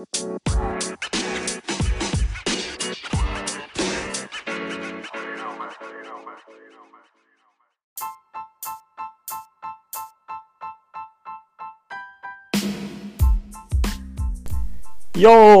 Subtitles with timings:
[0.00, 0.06] Jo,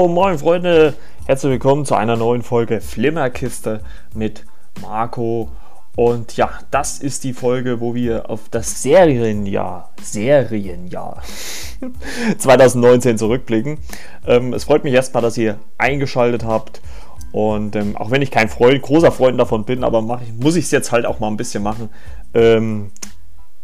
[0.08, 0.94] moin Freunde,
[1.26, 3.82] herzlich willkommen zu einer neuen Folge Flimmerkiste
[4.14, 4.46] mit
[4.80, 5.50] Marco.
[5.96, 11.22] Und ja, das ist die Folge, wo wir auf das Serienjahr, Serienjahr
[12.38, 13.78] 2019 zurückblicken.
[14.26, 16.80] Ähm, es freut mich erstmal, dass ihr eingeschaltet habt.
[17.32, 20.64] Und ähm, auch wenn ich kein Freund, großer Freund davon bin, aber mach, muss ich
[20.64, 21.88] es jetzt halt auch mal ein bisschen machen.
[22.34, 22.90] Ähm,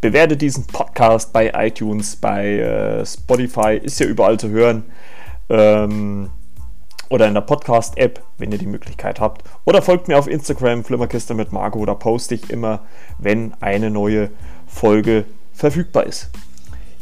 [0.00, 4.84] bewerte diesen Podcast bei iTunes, bei äh, Spotify, ist ja überall zu hören
[5.48, 6.30] ähm,
[7.08, 9.42] oder in der Podcast-App, wenn ihr die Möglichkeit habt.
[9.64, 12.80] Oder folgt mir auf Instagram, Flimmerkiste mit Marco, da poste ich immer,
[13.18, 14.30] wenn eine neue
[14.66, 16.30] Folge verfügbar ist.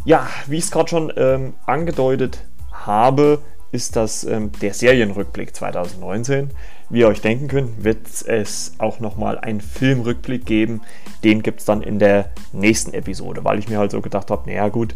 [0.05, 3.41] Ja, wie ich es gerade schon ähm, angedeutet habe,
[3.73, 6.51] ist das ähm, der Serienrückblick 2019.
[6.91, 10.83] Wie ihr euch denken könnt, wird es auch nochmal einen Filmrückblick geben.
[11.25, 14.49] Den gibt es dann in der nächsten Episode, weil ich mir halt so gedacht habe,
[14.49, 14.95] naja gut,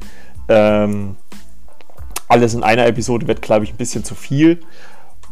[0.48, 1.16] ähm,
[2.28, 4.60] alles in einer Episode wird, glaube ich, ein bisschen zu viel.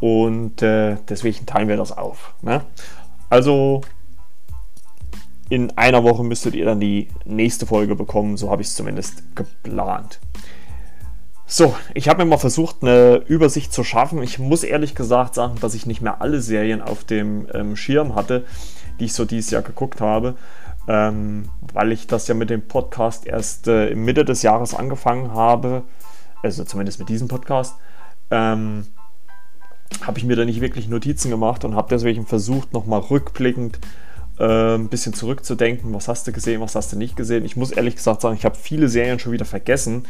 [0.01, 2.35] Und äh, deswegen teilen wir das auf.
[2.41, 2.63] Ne?
[3.29, 3.83] Also
[5.49, 8.37] in einer Woche müsstet ihr dann die nächste Folge bekommen.
[8.37, 10.21] So habe ich es zumindest geplant.
[11.47, 14.23] So, ich habe mir mal versucht, eine Übersicht zu schaffen.
[14.23, 18.17] Ich muss ehrlich gesagt sagen, dass ich nicht mehr alle Serien auf dem ähm, Schirm
[18.17, 18.45] hatte,
[18.99, 20.35] die ich so dieses Jahr geguckt habe,
[20.89, 25.85] ähm, weil ich das ja mit dem Podcast erst äh, Mitte des Jahres angefangen habe
[26.47, 27.77] also zumindest mit diesem Podcast,
[28.31, 28.87] ähm,
[30.03, 33.79] habe ich mir da nicht wirklich Notizen gemacht und habe deswegen versucht, nochmal rückblickend
[34.39, 37.45] äh, ein bisschen zurückzudenken, was hast du gesehen, was hast du nicht gesehen.
[37.45, 40.07] Ich muss ehrlich gesagt sagen, ich habe viele Serien schon wieder vergessen,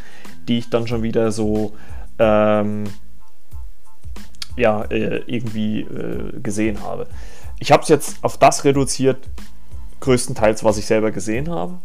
[0.49, 1.75] die ich dann schon wieder so
[2.19, 2.85] ähm,
[4.57, 7.07] ja, äh, irgendwie äh, gesehen habe.
[7.59, 9.19] Ich habe es jetzt auf das reduziert,
[10.01, 11.79] größtenteils, was ich selber gesehen habe.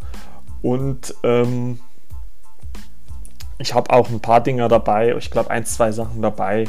[0.62, 1.80] Und ähm,
[3.58, 6.66] ich habe auch ein paar Dinger dabei, ich glaube ein, zwei Sachen dabei,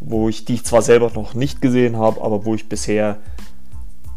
[0.00, 3.18] wo ich die zwar selber noch nicht gesehen habe, aber wo ich bisher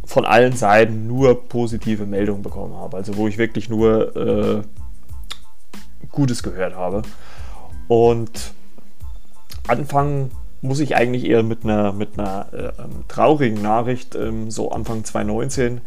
[0.05, 2.97] von allen Seiten nur positive Meldungen bekommen habe.
[2.97, 4.61] Also wo ich wirklich nur äh,
[6.11, 7.01] Gutes gehört habe.
[7.87, 8.53] Und
[9.67, 14.15] anfangen muss ich eigentlich eher mit einer, mit einer äh, ähm, traurigen Nachricht.
[14.15, 15.81] Ähm, so Anfang 2019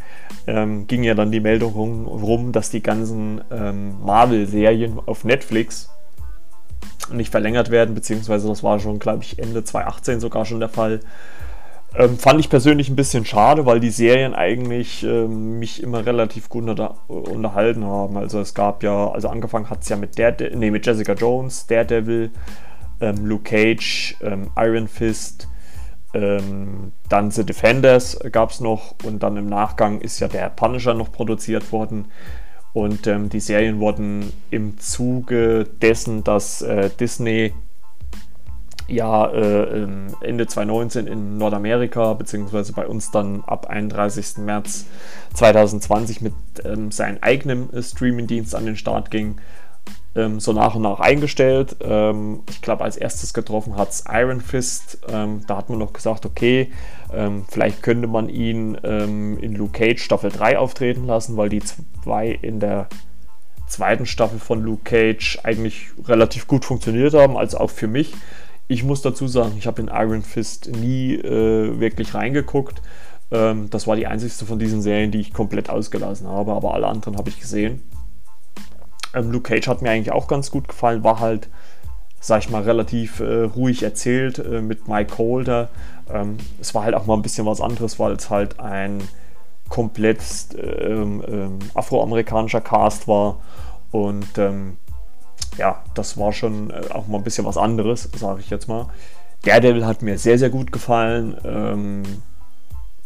[0.46, 5.90] ähm, ging ja dann die Meldung rum, dass die ganzen ähm, Marvel-Serien auf Netflix
[7.12, 11.00] nicht verlängert werden, beziehungsweise das war schon, glaube ich, Ende 2018 sogar schon der Fall.
[11.94, 16.48] Ähm, fand ich persönlich ein bisschen schade, weil die Serien eigentlich ähm, mich immer relativ
[16.48, 18.16] gut unter, unterhalten haben.
[18.16, 21.66] Also es gab ja, also angefangen hat es ja mit, der, nee, mit Jessica Jones,
[21.66, 22.30] Daredevil,
[23.00, 25.48] ähm, Luke Cage, ähm, Iron Fist,
[26.14, 30.94] ähm, dann The Defenders gab es noch und dann im Nachgang ist ja der Punisher
[30.94, 32.06] noch produziert worden.
[32.72, 37.54] Und ähm, die Serien wurden im Zuge dessen, dass äh, Disney
[38.88, 39.86] ja äh,
[40.20, 44.38] Ende 2019 in Nordamerika, beziehungsweise bei uns dann ab 31.
[44.38, 44.86] März
[45.34, 46.32] 2020 mit
[46.64, 49.36] ähm, seinem eigenen äh, Streaming-Dienst an den Start ging,
[50.16, 51.76] ähm, so nach und nach eingestellt.
[51.82, 54.98] Ähm, ich glaube, als erstes getroffen hat es Iron Fist.
[55.08, 56.72] Ähm, da hat man noch gesagt, okay,
[57.12, 61.62] ähm, vielleicht könnte man ihn ähm, in Luke Cage Staffel 3 auftreten lassen, weil die
[62.02, 62.88] zwei in der
[63.66, 68.14] zweiten Staffel von Luke Cage eigentlich relativ gut funktioniert haben, also auch für mich.
[68.68, 72.82] Ich muss dazu sagen, ich habe in Iron Fist nie äh, wirklich reingeguckt.
[73.30, 76.86] Ähm, das war die einzigste von diesen Serien, die ich komplett ausgelassen habe, aber alle
[76.86, 77.82] anderen habe ich gesehen.
[79.14, 81.48] Ähm, Luke Cage hat mir eigentlich auch ganz gut gefallen, war halt,
[82.20, 85.70] sag ich mal, relativ äh, ruhig erzählt äh, mit Mike Holder.
[86.10, 89.02] Ähm, es war halt auch mal ein bisschen was anderes, weil es halt ein
[89.70, 90.20] komplett
[90.58, 93.40] ähm, ähm, afroamerikanischer Cast war
[93.90, 94.76] und ähm,
[95.56, 98.86] ja, das war schon äh, auch mal ein bisschen was anderes, sage ich jetzt mal.
[99.42, 101.36] Daredevil hat mir sehr, sehr gut gefallen.
[101.44, 102.02] Ähm,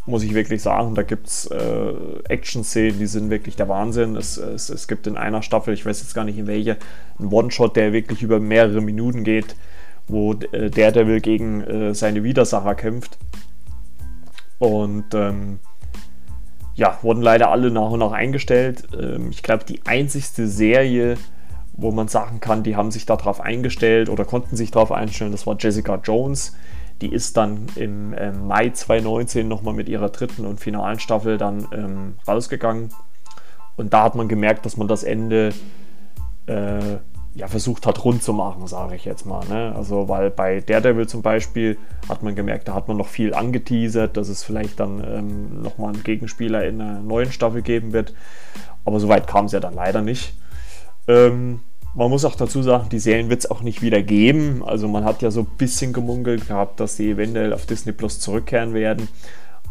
[0.07, 0.95] muss ich wirklich sagen.
[0.95, 1.95] Da gibt es äh,
[2.29, 4.17] Action-Szenen, die sind wirklich der Wahnsinn.
[4.17, 6.77] Es, es, es, gibt in einer Staffel, ich weiß jetzt gar nicht in welcher,
[7.19, 9.55] einen One-Shot, der wirklich über mehrere Minuten geht,
[10.09, 13.19] wo äh, Daredevil gegen äh, seine Widersacher kämpft.
[14.59, 15.59] Und ähm,
[16.75, 18.85] ja, wurden leider alle nach und nach eingestellt.
[18.99, 21.17] Ähm, ich glaube, die einzigste Serie,
[21.73, 25.47] wo man sagen kann, die haben sich darauf eingestellt oder konnten sich darauf einstellen, das
[25.47, 26.53] war Jessica Jones
[27.03, 31.67] die ist dann im äh, Mai 2019 nochmal mit ihrer dritten und finalen Staffel dann
[31.73, 32.91] ähm, rausgegangen.
[33.77, 35.53] Und da hat man gemerkt, dass man das Ende
[36.47, 36.97] äh,
[37.35, 39.45] ja, versucht hat, rund zu machen, sage ich jetzt mal.
[39.49, 39.75] Ne?
[39.75, 41.77] Also, weil bei Daredevil zum Beispiel
[42.09, 45.95] hat man gemerkt, da hat man noch viel angeteasert, dass es vielleicht dann ähm, nochmal
[45.95, 48.15] einen Gegenspieler in einer neuen Staffel geben wird.
[48.85, 50.35] Aber soweit kam es ja dann leider nicht.
[51.09, 51.61] Ähm,
[51.95, 54.63] man muss auch dazu sagen, die Serien wird es auch nicht wieder geben.
[54.65, 58.19] Also man hat ja so ein bisschen gemunkelt gehabt, dass sie eventuell auf Disney Plus
[58.19, 59.09] zurückkehren werden.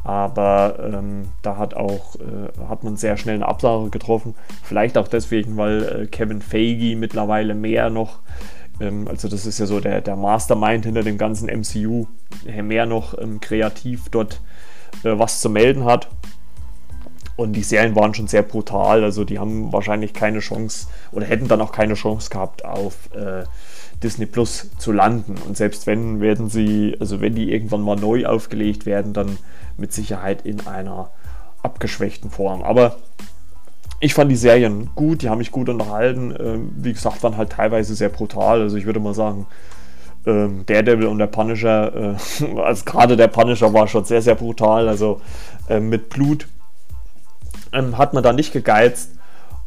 [0.04, 4.36] Aber ähm, da hat auch äh, hat man sehr schnell eine Absage getroffen.
[4.64, 8.20] Vielleicht auch deswegen, weil äh, Kevin Feige mittlerweile mehr noch,
[8.80, 12.08] ähm, also das ist ja so der, der Mastermind hinter dem ganzen MCU,
[12.64, 14.42] mehr noch ähm, kreativ dort
[15.04, 16.08] äh, was zu melden hat.
[17.42, 21.48] Und die Serien waren schon sehr brutal, also die haben wahrscheinlich keine Chance oder hätten
[21.48, 23.44] dann auch keine Chance gehabt auf äh,
[24.04, 25.36] Disney Plus zu landen.
[25.48, 29.38] Und selbst wenn, werden sie, also wenn die irgendwann mal neu aufgelegt werden, dann
[29.78, 31.10] mit Sicherheit in einer
[31.64, 32.62] abgeschwächten Form.
[32.62, 32.98] Aber
[34.00, 36.36] ich fand die Serien gut, die haben mich gut unterhalten.
[36.40, 38.62] Ähm, wie gesagt, waren halt teilweise sehr brutal.
[38.62, 39.46] Also ich würde mal sagen,
[40.26, 44.88] ähm, Daredevil und der Punisher, äh, also gerade der Punisher war schon sehr, sehr brutal.
[44.88, 45.22] Also
[45.70, 46.48] äh, mit Blut
[47.74, 49.12] ähm, hat man da nicht gegeizt.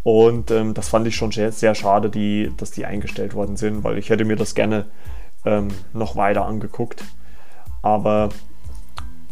[0.03, 3.85] Und ähm, das fand ich schon sehr, sehr schade, die, dass die eingestellt worden sind,
[3.85, 4.85] weil ich hätte mir das gerne
[5.47, 7.05] ähm, noch weiter angeguckt.
[7.81, 8.29] Aber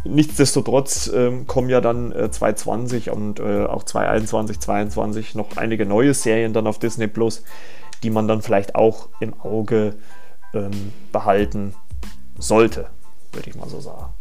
[0.04, 6.14] nichtsdestotrotz ähm, kommen ja dann äh, 2020 und äh, auch 2021, 2022 noch einige neue
[6.14, 7.44] Serien dann auf Disney Plus,
[8.02, 9.94] die man dann vielleicht auch im Auge
[10.54, 11.74] ähm, behalten
[12.38, 12.88] sollte,
[13.32, 14.12] würde ich mal so sagen.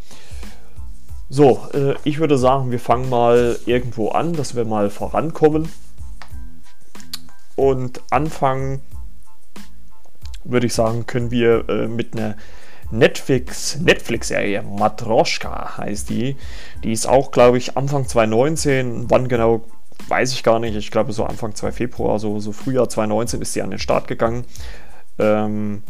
[1.33, 5.71] So, äh, ich würde sagen, wir fangen mal irgendwo an, dass wir mal vorankommen.
[7.55, 8.81] Und anfangen,
[10.43, 12.35] würde ich sagen, können wir äh, mit einer
[12.91, 16.35] Netflix, Netflix-Serie, Matroschka heißt die.
[16.83, 19.09] Die ist auch, glaube ich, Anfang 2019.
[19.09, 19.63] Wann genau,
[20.09, 20.75] weiß ich gar nicht.
[20.75, 24.09] Ich glaube, so Anfang 2 Februar, so, so Frühjahr 2019 ist sie an den Start
[24.09, 24.43] gegangen.
[25.17, 25.83] Ähm,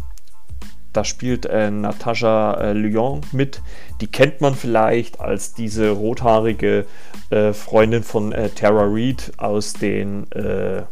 [0.93, 3.61] da spielt äh, Natascha äh, Lyon mit.
[4.01, 6.85] Die kennt man vielleicht als diese rothaarige
[7.29, 10.83] äh, Freundin von äh, Tara Reid aus den, äh,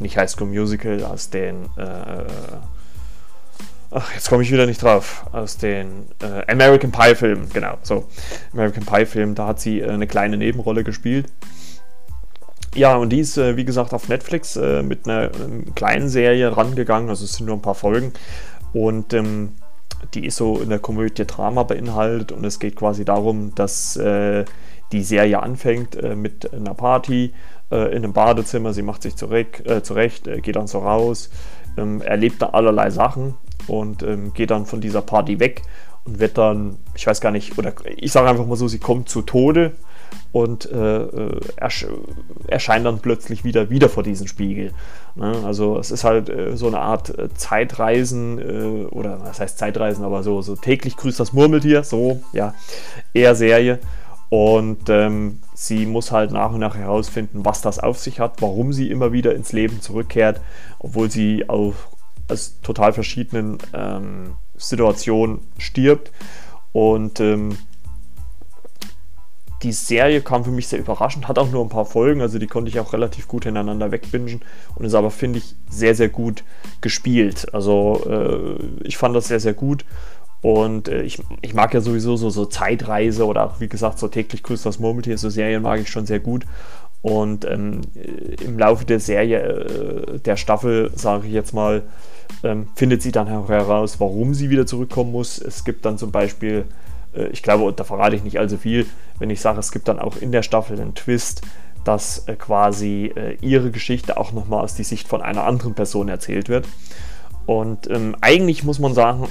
[0.00, 2.24] nicht High School Musical, aus den, äh,
[3.92, 6.06] ach, jetzt komme ich wieder nicht drauf, aus den
[6.48, 8.08] American Pie Filmen, genau, so,
[8.52, 11.26] American Pie Filmen, da hat sie eine kleine Nebenrolle gespielt.
[12.74, 17.24] Ja, und die ist, wie gesagt, auf Netflix mit einer ähm, kleinen Serie rangegangen, also
[17.24, 18.12] es sind nur ein paar Folgen.
[18.74, 19.52] Und ähm,
[20.12, 24.44] die ist so in der Komödie Drama beinhaltet und es geht quasi darum, dass äh,
[24.92, 27.32] die Serie anfängt äh, mit einer Party
[27.70, 28.74] äh, in einem Badezimmer.
[28.74, 31.30] Sie macht sich zurecht, äh, zurecht äh, geht dann so raus,
[31.76, 33.34] ähm, erlebt da allerlei Sachen
[33.66, 35.62] und ähm, geht dann von dieser Party weg
[36.04, 39.08] und wird dann, ich weiß gar nicht, oder ich sage einfach mal so, sie kommt
[39.08, 39.72] zu Tode
[40.34, 41.86] und äh, äh, ersch
[42.48, 44.72] erscheint dann plötzlich wieder, wieder vor diesem Spiegel.
[45.14, 45.32] Ne?
[45.44, 50.04] Also es ist halt äh, so eine Art äh, Zeitreisen äh, oder was heißt Zeitreisen,
[50.04, 52.52] aber so, so täglich grüßt das Murmeltier, so, ja,
[53.12, 53.78] eher Serie.
[54.28, 58.72] Und ähm, sie muss halt nach und nach herausfinden, was das auf sich hat, warum
[58.72, 60.40] sie immer wieder ins Leben zurückkehrt,
[60.80, 61.74] obwohl sie auch
[62.26, 66.10] aus total verschiedenen ähm, Situationen stirbt.
[66.72, 67.56] Und ähm,
[69.64, 72.46] die Serie kam für mich sehr überraschend, hat auch nur ein paar Folgen, also die
[72.46, 74.42] konnte ich auch relativ gut hintereinander wegbingen
[74.74, 76.44] und ist aber, finde ich, sehr, sehr gut
[76.82, 77.52] gespielt.
[77.52, 79.84] Also äh, ich fand das sehr, sehr gut
[80.42, 84.08] und äh, ich, ich mag ja sowieso so, so Zeitreise oder auch, wie gesagt, so
[84.08, 86.44] täglich grüßt das Murmeltier, so Serien mag ich schon sehr gut.
[87.00, 87.80] Und ähm,
[88.42, 91.82] im Laufe der Serie, äh, der Staffel, sage ich jetzt mal,
[92.42, 95.38] ähm, findet sie dann heraus, warum sie wieder zurückkommen muss.
[95.38, 96.64] Es gibt dann zum Beispiel
[97.14, 98.86] äh, ich glaube, da verrate ich nicht allzu viel,
[99.18, 101.42] wenn ich sage, es gibt dann auch in der Staffel einen Twist,
[101.84, 106.08] dass äh, quasi äh, ihre Geschichte auch nochmal aus die Sicht von einer anderen Person
[106.08, 106.66] erzählt wird.
[107.46, 109.28] Und ähm, eigentlich muss man sagen,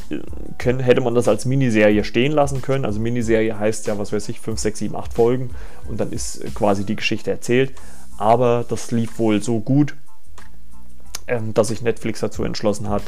[0.60, 2.86] können, hätte man das als Miniserie stehen lassen können.
[2.86, 5.50] Also Miniserie heißt ja, was weiß ich, 5, 6, 7, 8 Folgen
[5.90, 7.74] und dann ist quasi die Geschichte erzählt.
[8.18, 9.96] Aber das lief wohl so gut,
[11.28, 13.04] ähm, dass sich Netflix dazu entschlossen hat,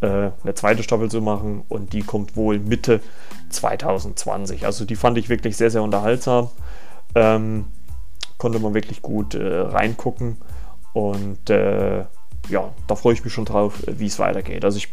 [0.00, 3.00] eine zweite Staffel zu machen und die kommt wohl Mitte
[3.54, 4.66] 2020.
[4.66, 6.50] Also die fand ich wirklich sehr, sehr unterhaltsam.
[7.14, 7.66] Ähm,
[8.38, 10.38] konnte man wirklich gut äh, reingucken
[10.92, 12.04] und äh,
[12.48, 14.64] ja, da freue ich mich schon drauf, wie es weitergeht.
[14.64, 14.88] Also ich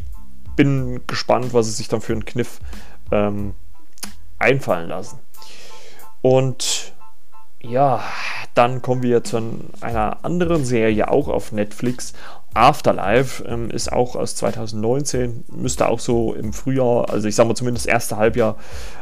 [0.55, 2.59] bin gespannt, was es sich dann für einen Kniff
[3.11, 3.53] ähm,
[4.39, 5.19] einfallen lassen.
[6.21, 6.93] Und
[7.61, 8.03] ja,
[8.53, 9.41] dann kommen wir zu
[9.81, 12.13] einer anderen Serie, auch auf Netflix.
[12.53, 17.55] Afterlife ähm, ist auch aus 2019, müsste auch so im Frühjahr, also ich sag mal
[17.55, 18.57] zumindest erste Halbjahr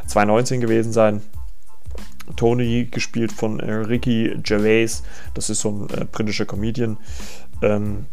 [0.06, 1.22] 2019 gewesen sein.
[2.36, 5.02] Tony, gespielt von äh, Ricky Gervais,
[5.34, 6.96] das ist so ein äh, britischer Comedian,
[7.60, 8.06] ähm,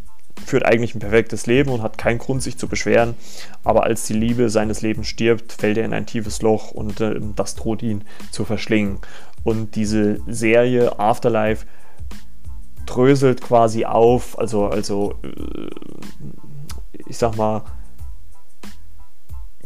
[0.44, 3.16] führt eigentlich ein perfektes Leben und hat keinen Grund, sich zu beschweren.
[3.64, 7.20] Aber als die Liebe seines Lebens stirbt, fällt er in ein tiefes Loch und äh,
[7.36, 9.00] das droht ihn zu verschlingen.
[9.44, 11.66] Und diese Serie Afterlife
[12.88, 15.70] dröselt quasi auf, also, also äh,
[17.08, 17.64] ich sag mal,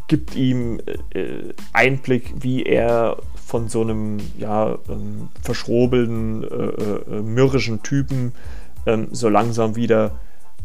[0.08, 0.82] gibt ihm
[1.14, 8.34] äh, Einblick, wie er von so einem ja, ähm, verschrobelten, äh, äh, mürrischen Typen
[8.86, 10.20] ähm, so langsam wieder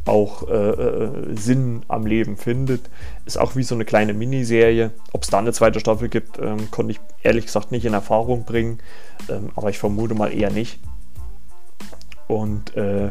[0.04, 2.90] auch äh, äh, Sinn am Leben findet.
[3.24, 4.92] Ist auch wie so eine kleine Miniserie.
[5.12, 8.44] Ob es da eine zweite Staffel gibt, ähm, konnte ich ehrlich gesagt nicht in Erfahrung
[8.44, 8.78] bringen,
[9.28, 10.78] ähm, aber ich vermute mal eher nicht.
[12.28, 13.08] Und äh,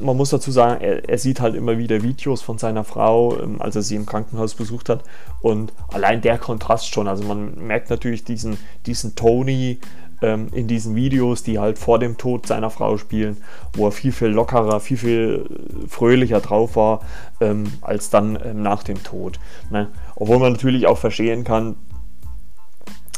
[0.00, 3.60] man muss dazu sagen, er, er, sieht halt immer wieder Videos von seiner Frau, ähm,
[3.60, 5.02] als er sie im Krankenhaus besucht hat.
[5.40, 9.80] Und allein der Kontrast schon, also man merkt natürlich diesen, diesen Tony
[10.22, 13.38] ähm, in diesen Videos, die halt vor dem Tod seiner Frau spielen,
[13.74, 15.44] wo er viel, viel lockerer, viel, viel
[15.88, 17.00] fröhlicher drauf war,
[17.40, 19.40] ähm, als dann ähm, nach dem Tod.
[19.70, 19.88] Ne?
[20.14, 21.76] Obwohl man natürlich auch verstehen kann,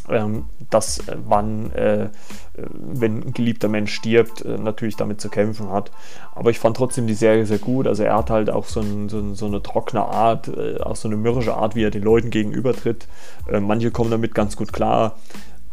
[0.08, 2.08] ähm, dass äh, man, äh,
[2.54, 5.90] wenn ein geliebter Mensch stirbt, äh, natürlich damit zu kämpfen hat.
[6.34, 7.86] Aber ich fand trotzdem die Serie sehr gut.
[7.86, 10.96] Also er hat halt auch so, ein, so, ein, so eine trockene Art, äh, auch
[10.96, 13.06] so eine mürrische Art, wie er den Leuten gegenübertritt.
[13.50, 15.16] Äh, manche kommen damit ganz gut klar.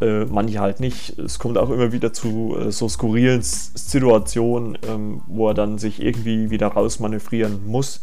[0.01, 1.17] Äh, manche halt nicht.
[1.19, 6.49] Es kommt auch immer wieder zu so skurrilen Situationen, ähm, wo er dann sich irgendwie
[6.49, 8.01] wieder rausmanövrieren muss.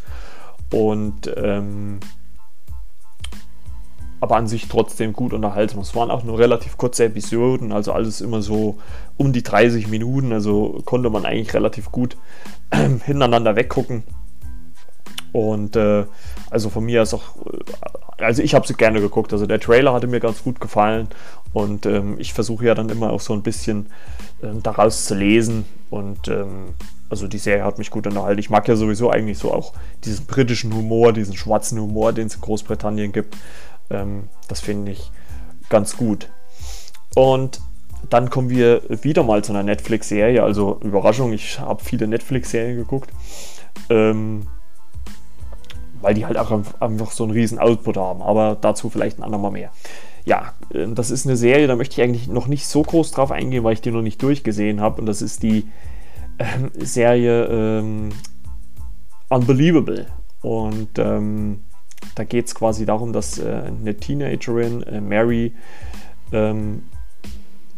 [0.73, 1.99] Und ähm,
[4.21, 5.81] aber an sich trotzdem gut unterhaltsam.
[5.81, 8.79] Es waren auch nur relativ kurze Episoden, also alles immer so
[9.17, 12.17] um die 30 Minuten, also konnte man eigentlich relativ gut
[12.71, 14.05] äh, hintereinander weggucken.
[15.33, 16.05] Und äh,
[16.51, 19.33] also von mir ist auch, äh, also ich habe sie gerne geguckt.
[19.33, 21.09] Also der Trailer hatte mir ganz gut gefallen
[21.53, 23.87] und ähm, ich versuche ja dann immer auch so ein bisschen
[24.43, 26.75] ähm, daraus zu lesen und ähm,
[27.09, 28.39] also die Serie hat mich gut unterhalten.
[28.39, 29.73] Ich mag ja sowieso eigentlich so auch
[30.05, 33.37] diesen britischen Humor, diesen schwarzen Humor, den es in Großbritannien gibt.
[33.91, 35.11] Ähm, das finde ich
[35.69, 36.29] ganz gut.
[37.15, 37.61] Und
[38.09, 40.43] dann kommen wir wieder mal zu einer Netflix-Serie.
[40.43, 43.11] Also Überraschung, ich habe viele Netflix-Serien geguckt.
[43.89, 44.47] Ähm,
[46.01, 48.23] weil die halt auch einfach so einen riesen Output haben.
[48.23, 49.71] Aber dazu vielleicht ein andermal mehr.
[50.25, 53.31] Ja, ähm, das ist eine Serie, da möchte ich eigentlich noch nicht so groß drauf
[53.31, 55.01] eingehen, weil ich die noch nicht durchgesehen habe.
[55.01, 55.69] Und das ist die
[56.39, 58.11] ähm, Serie ähm,
[59.29, 60.07] Unbelievable.
[60.43, 61.61] Und ähm,
[62.15, 65.53] da geht es quasi darum, dass äh, eine Teenagerin, äh, Mary,
[66.33, 66.83] ähm,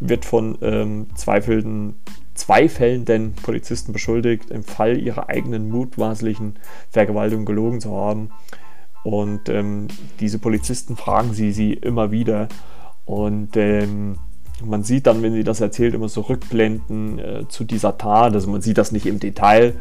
[0.00, 1.94] wird von ähm, zweifelnden,
[2.34, 6.56] zweifelnden Polizisten beschuldigt, im Fall ihrer eigenen mutmaßlichen
[6.90, 8.30] Vergewaltigung gelogen zu haben.
[9.04, 9.88] Und ähm,
[10.20, 12.48] diese Polizisten fragen sie sie immer wieder.
[13.04, 14.16] Und ähm,
[14.64, 18.34] man sieht dann, wenn sie das erzählt, immer so Rückblenden äh, zu dieser Tat.
[18.34, 19.74] Also man sieht das nicht im Detail,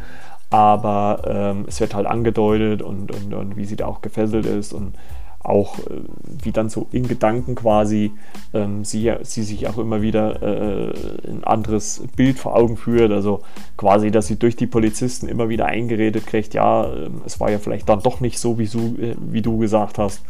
[0.51, 4.74] aber ähm, es wird halt angedeutet und, und, und, wie sie da auch gefesselt ist
[4.74, 4.93] und
[5.39, 6.01] auch äh,
[6.43, 8.12] wie dann so in Gedanken quasi
[8.53, 10.93] ähm, sie, sie sich auch immer wieder äh,
[11.25, 13.13] ein anderes Bild vor Augen führt.
[13.13, 13.43] Also
[13.77, 17.58] quasi, dass sie durch die Polizisten immer wieder eingeredet kriegt, ja, äh, es war ja
[17.58, 20.22] vielleicht dann doch nicht so, wie du, äh, wie du gesagt hast.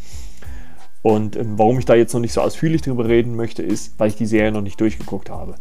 [1.01, 4.09] Und ähm, warum ich da jetzt noch nicht so ausführlich drüber reden möchte, ist, weil
[4.09, 5.55] ich die Serie noch nicht durchgeguckt habe.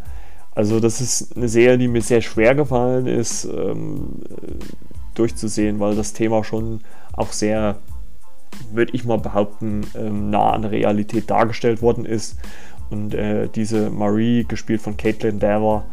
[0.61, 4.21] Also das ist eine Serie, die mir sehr schwer gefallen ist ähm,
[5.15, 6.83] durchzusehen, weil das Thema schon
[7.15, 7.77] auch sehr,
[8.71, 12.37] würde ich mal behaupten, ähm, nah an der Realität dargestellt worden ist.
[12.91, 15.87] Und äh, diese Marie, gespielt von Caitlin Dever,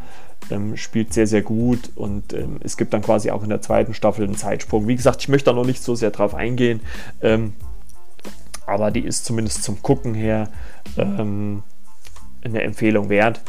[0.52, 1.92] ähm, spielt sehr, sehr gut.
[1.96, 4.86] Und ähm, es gibt dann quasi auch in der zweiten Staffel einen Zeitsprung.
[4.90, 6.82] Wie gesagt, ich möchte da noch nicht so sehr drauf eingehen.
[7.22, 7.54] Ähm,
[8.66, 10.50] aber die ist zumindest zum Gucken her
[10.98, 11.64] ähm,
[12.44, 13.40] eine Empfehlung wert.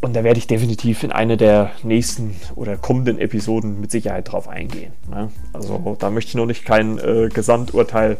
[0.00, 4.48] Und da werde ich definitiv in einer der nächsten oder kommenden Episoden mit Sicherheit drauf
[4.48, 4.92] eingehen.
[5.10, 5.30] Ne?
[5.52, 8.16] Also da möchte ich noch nicht kein äh, Gesamturteil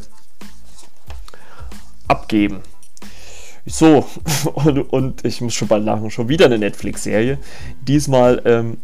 [2.08, 2.60] abgeben.
[3.64, 4.06] So,
[4.54, 7.38] und, und, ich muss schon bald lachen, schon wieder eine Netflix-Serie.
[7.86, 8.78] Diesmal ähm,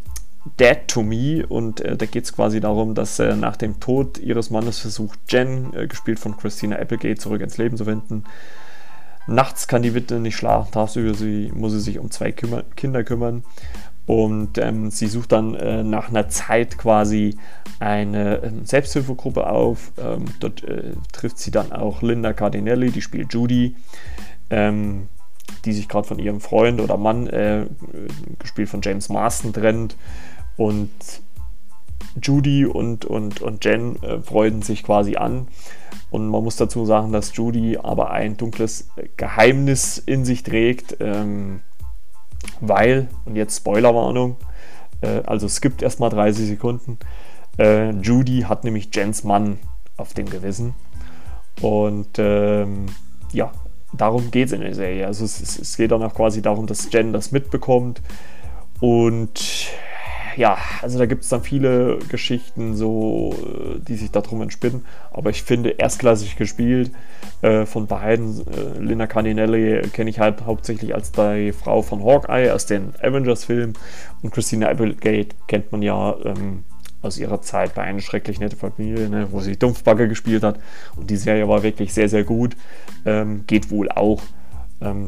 [0.61, 4.19] Dead to Me und äh, da geht es quasi darum, dass äh, nach dem Tod
[4.19, 8.25] ihres Mannes versucht Jen, äh, gespielt von Christina Applegate, zurück ins Leben zu wenden.
[9.27, 13.05] Nachts kann die Witwe nicht schlafen, tagsüber sie, muss sie sich um zwei kümmer Kinder
[13.05, 13.45] kümmern.
[14.07, 17.39] Und ähm, sie sucht dann äh, nach einer Zeit quasi
[17.81, 19.93] eine äh, Selbsthilfegruppe auf.
[19.99, 23.77] Ähm, dort äh, trifft sie dann auch Linda Cardinelli, die spielt Judy,
[24.51, 25.09] ähm,
[25.65, 27.65] die sich gerade von ihrem Freund oder Mann, äh,
[28.39, 29.97] gespielt von James Marston, trennt.
[30.59, 30.91] Und
[32.23, 35.49] Judy und, und, und Jen äh, freuen sich quasi an.
[36.11, 41.61] Und man muss dazu sagen, dass Judy aber ein dunkles Geheimnis in sich trägt, ähm,
[42.61, 44.37] weil, und jetzt Spoilerwarnung,
[45.05, 46.99] Äh, also skippt erstmal 30 Sekunden.
[47.59, 49.59] Äh, Judy hat nämlich Jens Mann
[49.97, 50.75] auf dem Gewissen.
[51.61, 52.87] Und ähm,
[53.33, 53.53] ja,
[53.93, 55.07] darum geht es in der Serie.
[55.07, 58.01] Also es, es, geht dann auch quasi darum, dass Jen das mitbekommt.
[58.81, 59.69] Und
[60.37, 64.85] ja, also da gibt es dann viele Geschichten, so, äh, die sich darum entspinnen.
[65.13, 66.91] Aber ich finde, erstklassig gespielt
[67.43, 68.41] äh, von beiden.
[68.47, 73.75] Äh, Linda Cardinelli kenne ich halt hauptsächlich als die Frau von Hawkeye aus den Avengers-Filmen.
[74.23, 76.65] Und Christina Applegate kennt man ja ähm,
[77.03, 80.59] aus ihrer Zeit bei Eine schrecklich nette Familie, ne, wo sie Dumpfbagger gespielt hat.
[80.97, 82.57] Und die Serie war wirklich sehr, sehr gut.
[83.05, 84.23] Ähm, geht wohl auch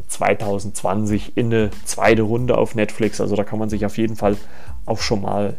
[0.07, 3.21] 2020 ähm, in eine zweite Runde auf Netflix.
[3.21, 4.37] Also da kann man sich auf jeden Fall
[4.87, 5.57] auch schon mal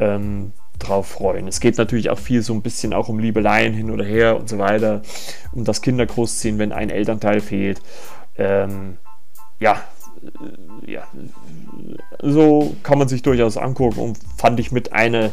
[0.00, 1.46] ähm, drauf freuen.
[1.46, 4.48] Es geht natürlich auch viel so ein bisschen auch um Liebeleien hin oder her und
[4.48, 5.02] so weiter,
[5.52, 7.80] um das Kindergroßziehen, wenn ein Elternteil fehlt.
[8.36, 8.96] Ähm,
[9.60, 9.82] ja,
[10.22, 11.06] äh, ja,
[12.20, 15.32] so kann man sich durchaus angucken und fand ich mit einer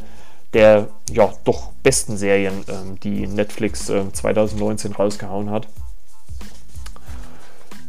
[0.54, 5.68] der ja doch besten Serien, ähm, die Netflix äh, 2019 rausgehauen hat.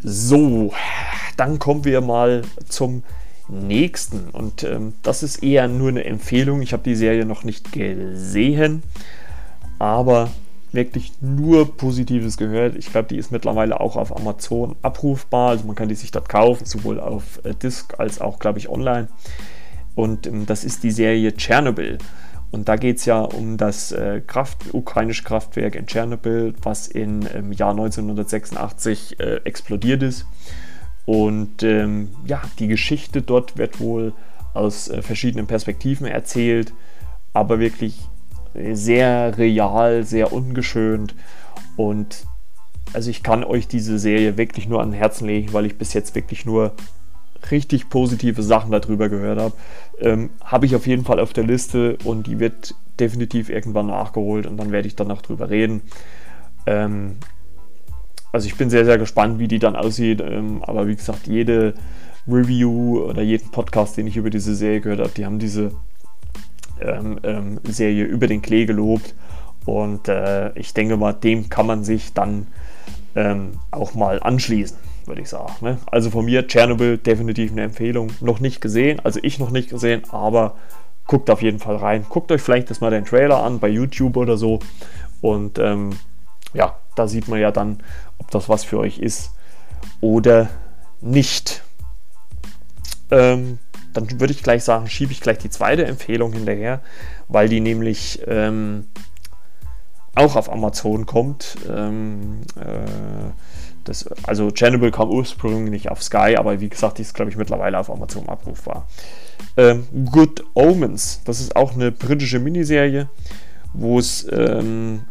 [0.03, 0.73] So,
[1.37, 3.03] dann kommen wir mal zum
[3.49, 4.29] nächsten.
[4.31, 6.63] Und ähm, das ist eher nur eine Empfehlung.
[6.63, 8.83] Ich habe die Serie noch nicht gesehen,
[9.79, 10.31] aber
[10.73, 12.77] wirklich nur Positives gehört.
[12.77, 15.51] Ich glaube, die ist mittlerweile auch auf Amazon abrufbar.
[15.51, 18.69] Also man kann die sich dort kaufen, sowohl auf äh, Disc als auch, glaube ich,
[18.69, 19.09] online.
[19.95, 21.99] Und ähm, das ist die Serie Chernobyl.
[22.51, 27.27] Und da geht es ja um das äh, Kraft, ukrainische Kraftwerk in Tschernobyl, was im
[27.35, 30.25] ähm, Jahr 1986 äh, explodiert ist.
[31.09, 34.13] Und ähm, ja, die Geschichte dort wird wohl
[34.53, 36.75] aus äh, verschiedenen Perspektiven erzählt,
[37.33, 37.99] aber wirklich
[38.73, 41.15] sehr real, sehr ungeschönt.
[41.79, 42.27] Und
[42.93, 46.15] also ich kann euch diese Serie wirklich nur an Herzen legen, weil ich bis jetzt
[46.15, 46.75] wirklich nur
[47.51, 49.55] richtig positive Sachen darüber gehört habe,
[50.01, 54.47] ähm, habe ich auf jeden Fall auf der Liste und die wird definitiv irgendwann nachgeholt
[54.47, 55.81] und dann werde ich dann noch drüber reden.
[56.67, 57.17] Ähm,
[58.33, 61.75] also ich bin sehr, sehr gespannt, wie die dann aussieht, ähm, aber wie gesagt, jede
[62.27, 65.73] Review oder jeden Podcast, den ich über diese Serie gehört habe, die haben diese
[66.81, 69.15] ähm, ähm, Serie über den Klee gelobt
[69.65, 72.47] und äh, ich denke mal, dem kann man sich dann
[73.15, 74.77] ähm, auch mal anschließen
[75.09, 75.53] würde ich sagen.
[75.63, 75.79] Ne?
[75.91, 78.13] Also von mir Tschernobyl definitiv eine Empfehlung.
[78.21, 80.55] Noch nicht gesehen, also ich noch nicht gesehen, aber
[81.07, 82.07] guckt auf jeden Fall rein.
[82.09, 84.61] Guckt euch vielleicht das mal den Trailer an bei YouTube oder so.
[85.21, 85.99] Und ähm,
[86.55, 87.79] ja, da sieht man ja dann,
[88.19, 89.31] ob das was für euch ist
[90.01, 90.49] oder
[91.01, 91.63] nicht.
[93.11, 93.59] Ähm,
[93.93, 96.81] dann würde ich gleich sagen, schiebe ich gleich die zweite Empfehlung hinterher,
[97.29, 98.89] weil die nämlich ähm,
[100.15, 101.57] auch auf Amazon kommt.
[101.69, 103.31] Ähm, äh,
[103.85, 107.79] das, also Chernobyl kam ursprünglich auf Sky, aber wie gesagt, die ist, glaube ich, mittlerweile
[107.79, 108.87] auf Amazon abrufbar.
[109.57, 113.09] Ähm, Good Omens, das ist auch eine britische Miniserie,
[113.73, 115.03] wo es ähm,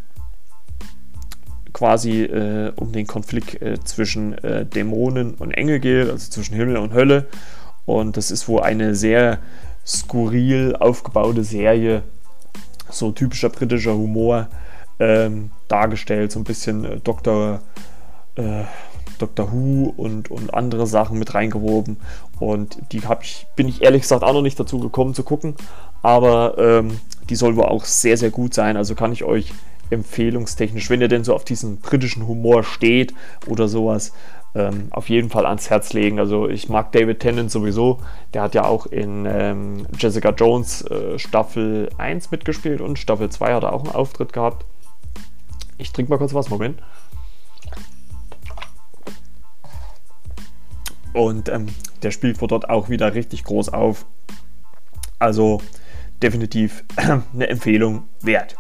[1.77, 6.77] quasi äh, um den Konflikt äh, zwischen äh, Dämonen und Engel geht, also zwischen Himmel
[6.77, 7.27] und Hölle.
[7.85, 9.37] Und das ist wohl eine sehr
[9.85, 12.01] skurril aufgebaute Serie,
[12.89, 14.47] so typischer britischer Humor
[14.99, 17.59] ähm, dargestellt, so ein bisschen äh, Dr
[18.35, 18.63] äh,
[19.19, 21.97] Doctor Who und, und andere Sachen mit reingewoben.
[22.39, 25.55] Und die ich, bin ich ehrlich gesagt auch noch nicht dazu gekommen zu gucken.
[26.01, 28.77] Aber ähm, die soll wohl auch sehr, sehr gut sein.
[28.77, 29.53] Also kann ich euch
[29.89, 33.13] empfehlungstechnisch, wenn ihr denn so auf diesen britischen Humor steht
[33.47, 34.13] oder sowas,
[34.56, 36.19] ähm, auf jeden Fall ans Herz legen.
[36.19, 38.00] Also ich mag David Tennant sowieso.
[38.34, 43.54] Der hat ja auch in ähm, Jessica Jones äh, Staffel 1 mitgespielt und Staffel 2
[43.54, 44.65] hat er auch einen Auftritt gehabt.
[45.78, 46.82] Ich trinke mal kurz was, Moment.
[51.13, 51.67] Und ähm,
[52.04, 54.06] der spielt vor dort auch wieder richtig groß auf.
[55.19, 55.62] Also
[56.21, 58.56] definitiv eine Empfehlung wert.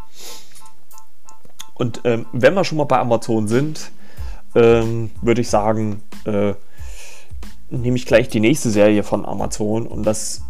[1.77, 3.91] Und ähm, wenn wir schon mal bei Amazon sind,
[4.55, 6.53] ähm, würde ich sagen, äh,
[7.69, 9.85] nehme ich gleich die nächste Serie von Amazon.
[9.85, 10.41] Und das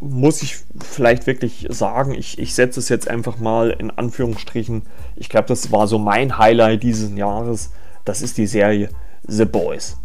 [0.00, 2.14] muss ich vielleicht wirklich sagen.
[2.14, 4.82] Ich, ich setze es jetzt einfach mal in Anführungsstrichen.
[5.16, 7.70] Ich glaube, das war so mein Highlight dieses Jahres.
[8.04, 8.90] Das ist die Serie
[9.26, 9.96] The Boys.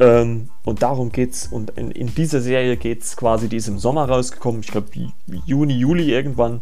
[0.00, 1.46] Ähm, und darum geht's.
[1.46, 4.88] Und in, in dieser Serie geht es quasi, die ist im Sommer rausgekommen, ich glaube
[5.44, 6.60] Juni, Juli irgendwann.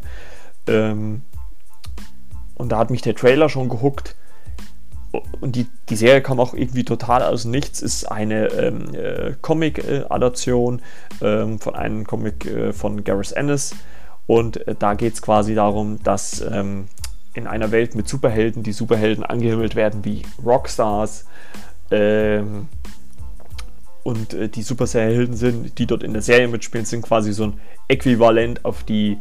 [0.66, 1.22] Ähm,
[2.64, 4.16] und da hat mich der Trailer schon gehuckt.
[5.40, 7.82] Und die, die Serie kam auch irgendwie total aus nichts.
[7.82, 10.80] Ist eine ähm, äh, Comic-Adaption
[11.20, 13.76] ähm, von einem Comic äh, von Gareth Ennis.
[14.26, 16.86] Und äh, da geht es quasi darum, dass ähm,
[17.34, 21.26] in einer Welt mit Superhelden die Superhelden angehimmelt werden wie Rockstars.
[21.90, 22.68] Ähm,
[24.04, 27.44] und äh, die Super Helden sind, die dort in der Serie mitspielen, sind quasi so
[27.44, 29.18] ein Äquivalent auf die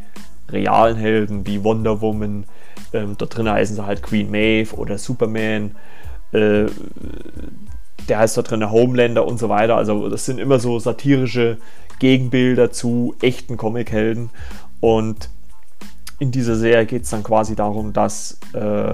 [0.54, 2.46] realen Helden wie Wonder Woman.
[2.94, 5.76] Ähm, dort drin heißen sie halt Queen Maeve oder Superman.
[6.32, 6.66] Äh,
[8.08, 9.78] der heißt dort drin Homelander und so weiter.
[9.78, 11.58] Also das sind immer so satirische
[12.00, 14.30] Gegenbilder zu echten Comichelden.
[14.80, 15.30] Und
[16.20, 18.94] in dieser Serie geht es dann quasi darum, dass äh,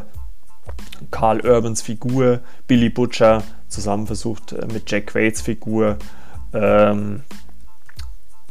[1.11, 5.97] Carl Urbans Figur, Billy Butcher, zusammen versucht äh, mit Jack Quaids Figur,
[6.53, 7.23] ähm,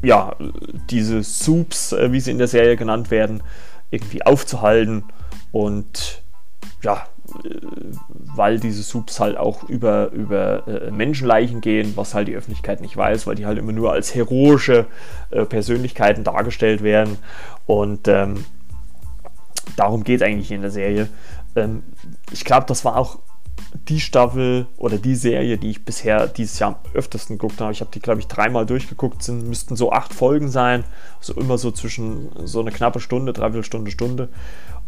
[0.02, 0.36] ja,
[0.90, 3.42] diese Soups, äh, wie sie in der Serie genannt werden,
[3.90, 5.04] irgendwie aufzuhalten
[5.50, 6.22] und
[6.82, 7.06] ja,
[7.44, 7.56] äh,
[8.10, 12.96] weil diese Soups halt auch über, über äh, Menschenleichen gehen, was halt die Öffentlichkeit nicht
[12.96, 14.86] weiß, weil die halt immer nur als heroische
[15.30, 17.18] Persönlichkeiten dargestellt werden.
[17.66, 18.44] Und ähm,
[19.76, 21.08] darum geht es eigentlich in der Serie.
[21.56, 21.82] Ähm,
[22.32, 23.18] ich glaube, das war auch
[23.88, 27.72] die Staffel oder die Serie, die ich bisher dieses Jahr am öftesten geguckt habe.
[27.72, 29.20] Ich habe die, glaube ich, dreimal durchgeguckt.
[29.20, 30.84] Es müssten so acht Folgen sein.
[31.20, 34.28] So immer so zwischen so eine knappe Stunde, dreiviertel Stunde, Stunde.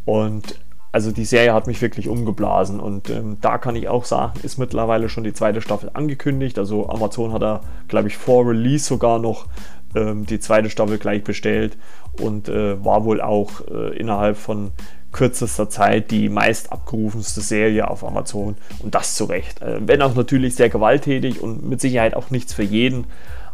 [0.05, 0.59] Und
[0.93, 2.81] also die Serie hat mich wirklich umgeblasen.
[2.81, 6.59] Und ähm, da kann ich auch sagen, ist mittlerweile schon die zweite Staffel angekündigt.
[6.59, 9.47] Also Amazon hat da, glaube ich, vor Release sogar noch
[9.95, 11.77] ähm, die zweite Staffel gleich bestellt
[12.21, 14.73] und äh, war wohl auch äh, innerhalb von
[15.13, 19.61] kürzester Zeit die meist abgerufenste Serie auf Amazon und das zu Recht.
[19.63, 23.07] Äh, wenn auch natürlich sehr gewalttätig und mit Sicherheit auch nichts für jeden,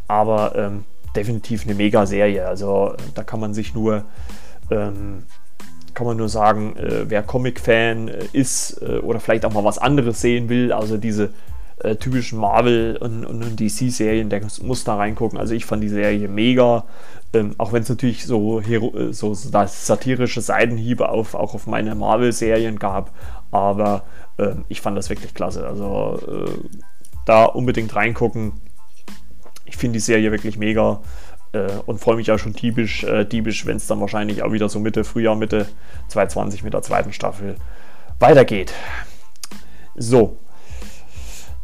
[0.08, 0.84] aber ähm,
[1.16, 2.46] definitiv eine Mega-Serie.
[2.46, 4.04] Also da kann man sich nur,
[4.70, 5.24] ähm,
[5.94, 9.78] kann man nur sagen, äh, wer Comic-Fan äh, ist äh, oder vielleicht auch mal was
[9.78, 11.30] anderes sehen will, also diese
[11.78, 15.38] äh, typischen Marvel- und, und DC-Serien, der muss da reingucken.
[15.38, 16.84] Also ich fand die Serie mega.
[17.32, 22.78] Ähm, auch wenn es natürlich so, Hero so satirische Seitenhiebe auf, auch auf meine Marvel-Serien
[22.78, 23.12] gab.
[23.50, 24.04] Aber
[24.38, 25.66] ähm, ich fand das wirklich klasse.
[25.66, 26.50] Also äh,
[27.26, 28.52] da unbedingt reingucken.
[29.66, 31.00] Ich finde die Serie wirklich mega
[31.52, 34.78] äh, und freue mich auch schon typisch, äh, wenn es dann wahrscheinlich auch wieder so
[34.80, 35.66] Mitte, Frühjahr, Mitte
[36.08, 37.56] 2020 mit der zweiten Staffel
[38.18, 38.72] weitergeht.
[39.96, 40.38] So,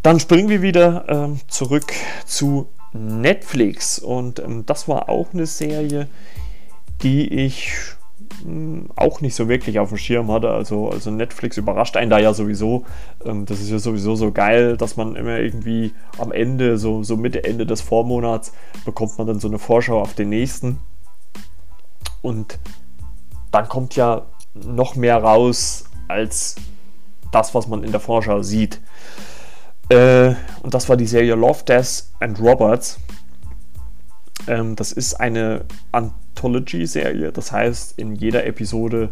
[0.02, 1.92] dann springen wir wieder ähm, zurück
[2.26, 6.08] zu Netflix und ähm, das war auch eine Serie,
[7.02, 7.72] die ich
[8.44, 10.50] mh, hm, auch nicht so wirklich auf dem Schirm hatte.
[10.50, 12.84] Also, also Netflix überrascht einen da ja sowieso.
[13.24, 17.16] Ähm, das ist ja sowieso so geil, dass man immer irgendwie am Ende, so, so
[17.16, 18.52] Mitte, Ende des Vormonats,
[18.84, 20.80] bekommt man dann so eine Vorschau auf den nächsten.
[22.20, 22.58] Und
[23.50, 26.56] dann kommt ja noch mehr raus als
[27.32, 28.80] das, was man in der Vorschau sieht.
[29.92, 32.98] Äh, und das war die Serie Love, Death and Roberts.
[34.46, 39.11] Ähm, das ist eine Anthology-Serie, das heißt, in jeder Episode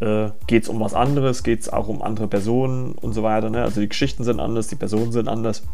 [0.00, 3.50] äh, geht es um was anderes, geht es auch um andere Personen und so weiter.
[3.50, 3.62] Ne?
[3.62, 5.64] Also die Geschichten sind anders, die Personen sind anders.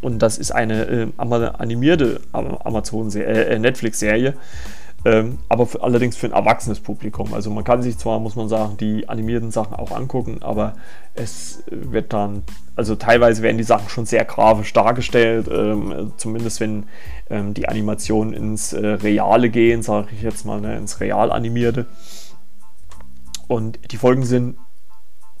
[0.00, 4.34] Und das ist eine äh, animierte Amazon äh, Netflix-Serie,
[5.04, 7.34] ähm, aber für, allerdings für ein erwachsenes Publikum.
[7.34, 10.74] Also man kann sich zwar, muss man sagen, die animierten Sachen auch angucken, aber
[11.14, 12.44] es wird dann,
[12.76, 16.84] also teilweise werden die Sachen schon sehr grafisch dargestellt, ähm, zumindest wenn
[17.30, 21.86] ähm, die Animationen ins äh, Reale gehen, sage ich jetzt mal, ne, ins Real animierte.
[23.48, 24.56] Und die Folgen sind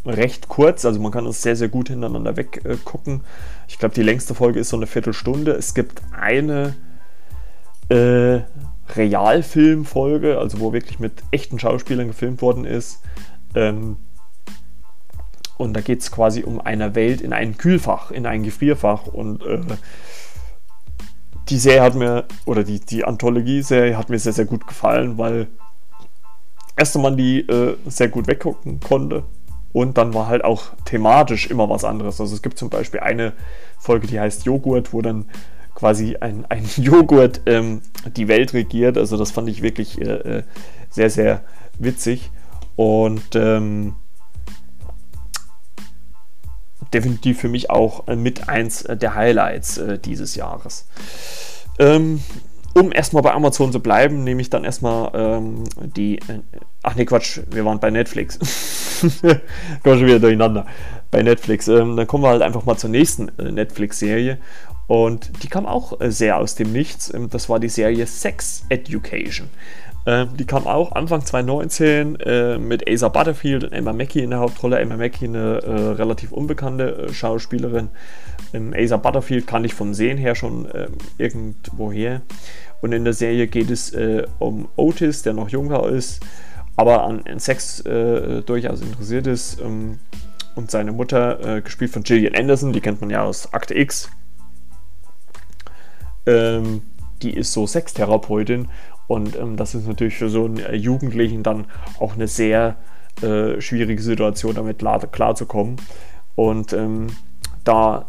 [0.04, 3.20] recht kurz, also man kann es sehr, sehr gut hintereinander weggucken.
[3.20, 5.52] Äh, ich glaube, die längste Folge ist so eine Viertelstunde.
[5.52, 6.74] Es gibt eine
[7.88, 8.40] äh,
[8.96, 13.00] Realfilmfolge, also wo wirklich mit echten Schauspielern gefilmt worden ist.
[13.54, 13.96] Ähm,
[15.56, 19.06] und da geht es quasi um eine Welt in ein Kühlfach, in ein Gefrierfach.
[19.06, 19.60] Und äh,
[21.48, 25.48] die Serie hat mir, oder die, die Anthologie-Serie hat mir sehr, sehr gut gefallen, weil
[26.76, 29.24] erst man die äh, sehr gut weggucken konnte.
[29.72, 32.20] Und dann war halt auch thematisch immer was anderes.
[32.20, 33.32] Also es gibt zum Beispiel eine
[33.78, 35.26] Folge, die heißt Joghurt, wo dann
[35.82, 37.82] quasi ein, ein Joghurt ähm,
[38.16, 38.96] die Welt regiert.
[38.96, 40.42] Also das fand ich wirklich äh, äh,
[40.90, 41.42] sehr, sehr
[41.76, 42.30] witzig.
[42.76, 43.96] Und ähm,
[46.94, 50.86] definitiv für mich auch äh, mit eins der Highlights äh, dieses Jahres.
[51.80, 52.22] Ähm,
[52.74, 55.64] um erstmal bei Amazon zu bleiben, nehme ich dann erstmal ähm,
[55.96, 56.18] die.
[56.18, 56.42] Äh,
[56.84, 58.38] ach nee, Quatsch, wir waren bei Netflix.
[59.82, 60.64] Kommen schon wieder durcheinander.
[61.10, 61.66] Bei Netflix.
[61.66, 64.38] Ähm, dann kommen wir halt einfach mal zur nächsten äh, Netflix-Serie.
[64.92, 67.14] Und die kam auch äh, sehr aus dem Nichts.
[67.14, 69.48] Ähm, das war die Serie Sex Education.
[70.04, 74.40] Ähm, die kam auch Anfang 2019 äh, mit Asa Butterfield und Emma Mackey in der
[74.40, 74.78] Hauptrolle.
[74.78, 77.88] Emma Mackey, eine äh, relativ unbekannte Schauspielerin.
[78.52, 80.68] Ähm, Asa Butterfield kann ich vom Sehen her schon
[81.16, 82.20] irgendwoher.
[82.82, 83.96] Und in der Serie geht es
[84.40, 86.20] um Otis, der noch jünger ist,
[86.76, 89.58] aber an, Sex durchaus interessiert ist.
[89.60, 94.10] Und seine Mutter, gespielt von Gillian Anderson, die kennt man ja aus Akte X,
[96.26, 96.82] ähm,
[97.22, 98.68] die ist so Sextherapeutin
[99.06, 101.66] und ähm, das ist natürlich für so einen Jugendlichen dann
[101.98, 102.76] auch eine sehr
[103.20, 104.78] äh, schwierige Situation, damit
[105.12, 105.76] klarzukommen.
[106.34, 107.08] Und ähm,
[107.64, 108.06] da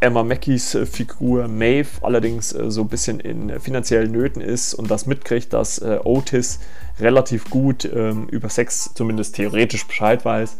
[0.00, 4.90] Emma Mackeys äh, Figur Maeve allerdings äh, so ein bisschen in finanziellen Nöten ist und
[4.90, 6.60] das mitkriegt, dass äh, Otis
[7.00, 10.58] relativ gut ähm, über Sex zumindest theoretisch Bescheid weiß,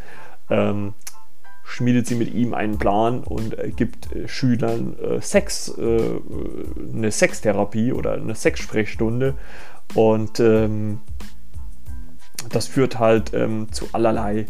[0.50, 0.94] ähm,
[1.66, 7.92] schmiedet sie mit ihm einen Plan und äh, gibt äh, Schülern äh, Sex, eine Sextherapie
[7.92, 9.34] oder eine Sexsprechstunde
[9.94, 11.00] und ähm,
[12.50, 14.46] das führt halt ähm, zu allerlei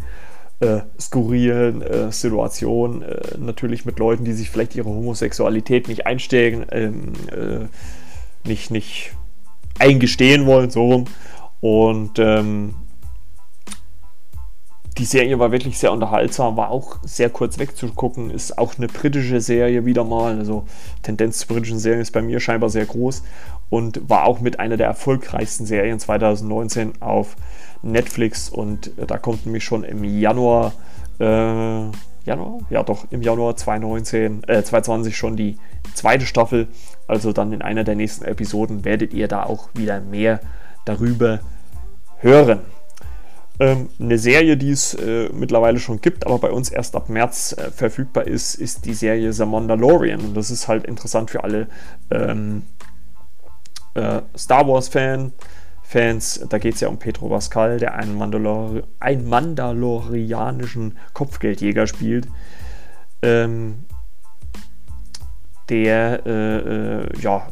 [0.59, 6.65] äh, skurrilen äh, Situationen, äh, natürlich mit Leuten, die sich vielleicht ihre Homosexualität nicht einstehen,
[6.71, 9.11] ähm, äh, nicht, nicht
[9.79, 11.05] eingestehen wollen, so rum.
[11.59, 12.75] Und ähm,
[14.97, 19.41] die Serie war wirklich sehr unterhaltsam, war auch sehr kurz wegzugucken, ist auch eine britische
[19.41, 20.37] Serie wieder mal.
[20.37, 20.65] Also
[21.03, 23.23] Tendenz zu britischen Serien ist bei mir scheinbar sehr groß
[23.69, 27.35] und war auch mit einer der erfolgreichsten Serien 2019 auf
[27.83, 30.73] Netflix und äh, da kommt nämlich schon im Januar,
[31.19, 31.23] äh,
[32.25, 32.59] Januar?
[32.69, 35.57] Ja doch, im Januar 2019, äh, 2020 schon die
[35.93, 36.67] zweite Staffel.
[37.07, 40.39] Also dann in einer der nächsten Episoden werdet ihr da auch wieder mehr
[40.85, 41.39] darüber
[42.17, 42.61] hören.
[43.59, 47.53] Ähm, eine Serie, die es äh, mittlerweile schon gibt, aber bei uns erst ab März
[47.53, 50.19] äh, verfügbar ist, ist die Serie The Mandalorian.
[50.19, 51.67] Und das ist halt interessant für alle
[52.11, 52.63] ähm,
[53.95, 55.33] äh, Star Wars-Fan,
[55.81, 56.45] Fans.
[56.49, 62.27] Da geht es ja um Pedro Pascal, der einen, Mandalor einen mandalorianischen Kopfgeldjäger spielt.
[63.23, 63.85] Ähm,
[65.69, 66.57] der äh,
[67.01, 67.47] äh, ja,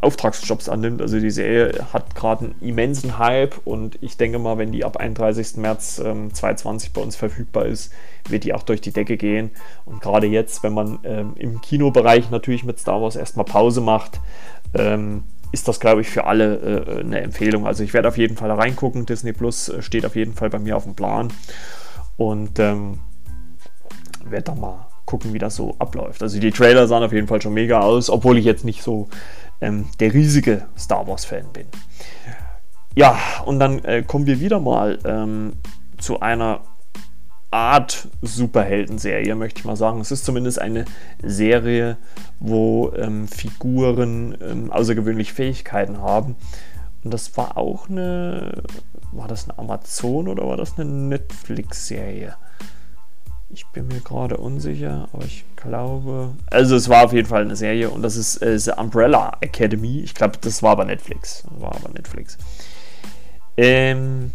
[0.00, 1.02] Auftragsjobs annimmt.
[1.02, 4.96] Also die Serie hat gerade einen immensen Hype und ich denke mal, wenn die ab
[4.96, 5.56] 31.
[5.56, 7.92] März ähm, 2020 bei uns verfügbar ist,
[8.28, 9.50] wird die auch durch die Decke gehen.
[9.84, 14.20] Und gerade jetzt, wenn man ähm, im Kinobereich natürlich mit Star Wars erstmal Pause macht,
[14.74, 17.66] ähm, ist das, glaube ich, für alle äh, eine Empfehlung.
[17.66, 19.06] Also ich werde auf jeden Fall reingucken.
[19.06, 21.32] Disney Plus äh, steht auf jeden Fall bei mir auf dem Plan.
[22.16, 23.00] Und ähm,
[24.24, 26.22] werde da mal gucken, wie das so abläuft.
[26.22, 29.08] Also die Trailer sahen auf jeden Fall schon mega aus, obwohl ich jetzt nicht so
[29.60, 31.66] ähm, der riesige Star Wars-Fan bin.
[32.94, 35.54] Ja, und dann äh, kommen wir wieder mal ähm,
[35.98, 36.60] zu einer
[37.50, 40.00] Art Superhelden-Serie, möchte ich mal sagen.
[40.00, 40.86] Es ist zumindest eine
[41.22, 41.96] Serie,
[42.40, 46.34] wo ähm, Figuren ähm, außergewöhnliche Fähigkeiten haben.
[47.04, 48.62] Und das war auch eine.
[49.12, 52.34] War das eine Amazon oder war das eine Netflix-Serie?
[53.50, 56.32] Ich bin mir gerade unsicher, aber ich glaube.
[56.50, 60.00] Also, es war auf jeden Fall eine Serie und das ist äh, The Umbrella Academy.
[60.00, 61.44] Ich glaube, das war aber Netflix.
[61.58, 62.36] War aber Netflix.
[63.56, 64.32] Ähm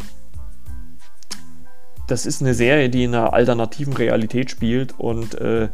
[2.10, 5.68] das ist eine Serie, die in einer alternativen Realität spielt und äh,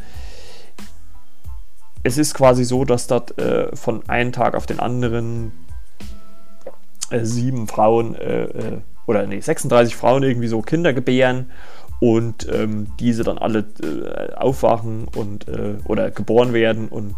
[2.02, 5.52] es ist quasi so, dass dort äh, von einem Tag auf den anderen
[7.10, 11.50] äh, sieben Frauen äh, äh, oder nee, 36 Frauen irgendwie so Kinder gebären
[12.00, 15.46] und ähm, diese dann alle äh, aufwachen und
[15.84, 17.14] oder geboren werden und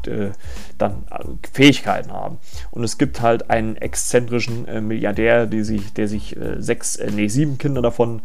[0.78, 1.04] dann
[1.52, 2.38] Fähigkeiten haben.
[2.70, 7.82] Und es gibt halt einen exzentrischen Milliardär, die sich, der sich sechs, nee, sieben Kinder
[7.82, 8.22] davon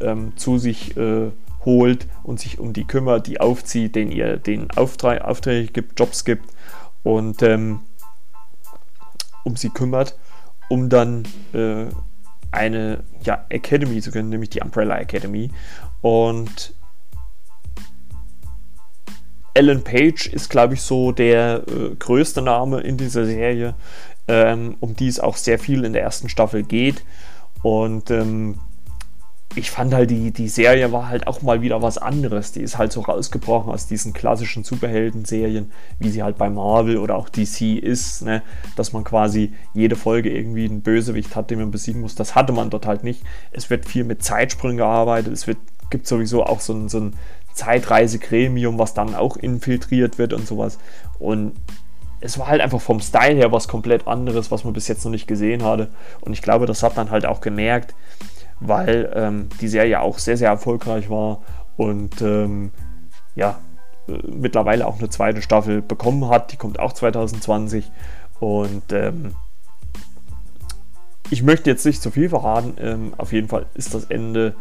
[0.00, 1.30] ähm, zu sich äh,
[1.64, 6.24] holt und sich um die kümmert, die aufzieht, den ihr den Auftrag, Aufträge gibt, Jobs
[6.24, 6.46] gibt
[7.02, 7.80] und ähm,
[9.44, 10.18] um sie kümmert,
[10.68, 11.86] um dann äh,
[12.52, 15.50] eine ja, Academy zu können, nämlich die Umbrella Academy.
[16.00, 16.74] Und
[19.54, 23.74] Alan Page ist, glaube ich, so der äh, größte Name in dieser Serie,
[24.28, 27.02] ähm, um die es auch sehr viel in der ersten Staffel geht.
[27.62, 28.58] Und ähm,
[29.56, 32.52] ich fand halt, die, die Serie war halt auch mal wieder was anderes.
[32.52, 37.16] Die ist halt so rausgebrochen aus diesen klassischen Superhelden-Serien, wie sie halt bei Marvel oder
[37.16, 38.42] auch DC ist, ne?
[38.76, 42.14] dass man quasi jede Folge irgendwie einen Bösewicht hat, den man besiegen muss.
[42.14, 43.22] Das hatte man dort halt nicht.
[43.50, 45.32] Es wird viel mit Zeitsprüngen gearbeitet.
[45.32, 45.58] Es wird,
[45.90, 47.16] gibt sowieso auch so ein, so ein
[47.52, 50.78] Zeitreisegremium, was dann auch infiltriert wird und sowas.
[51.18, 51.54] Und
[52.20, 55.10] es war halt einfach vom Style her was komplett anderes, was man bis jetzt noch
[55.10, 55.88] nicht gesehen hatte.
[56.20, 57.94] Und ich glaube, das hat man halt auch gemerkt
[58.60, 61.42] weil ähm, die Serie auch sehr, sehr erfolgreich war
[61.76, 62.70] und ähm,
[63.34, 63.58] ja,
[64.08, 66.52] äh, mittlerweile auch eine zweite Staffel bekommen hat.
[66.52, 67.90] Die kommt auch 2020
[68.38, 69.34] und ähm,
[71.30, 72.74] ich möchte jetzt nicht zu viel verraten.
[72.78, 74.54] Ähm, auf jeden Fall ist das Ende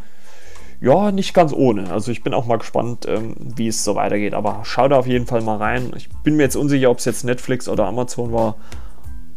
[0.81, 1.91] ja nicht ganz ohne.
[1.91, 4.33] Also ich bin auch mal gespannt, ähm, wie es so weitergeht.
[4.33, 5.91] Aber schau da auf jeden Fall mal rein.
[5.95, 8.55] Ich bin mir jetzt unsicher, ob es jetzt Netflix oder Amazon war.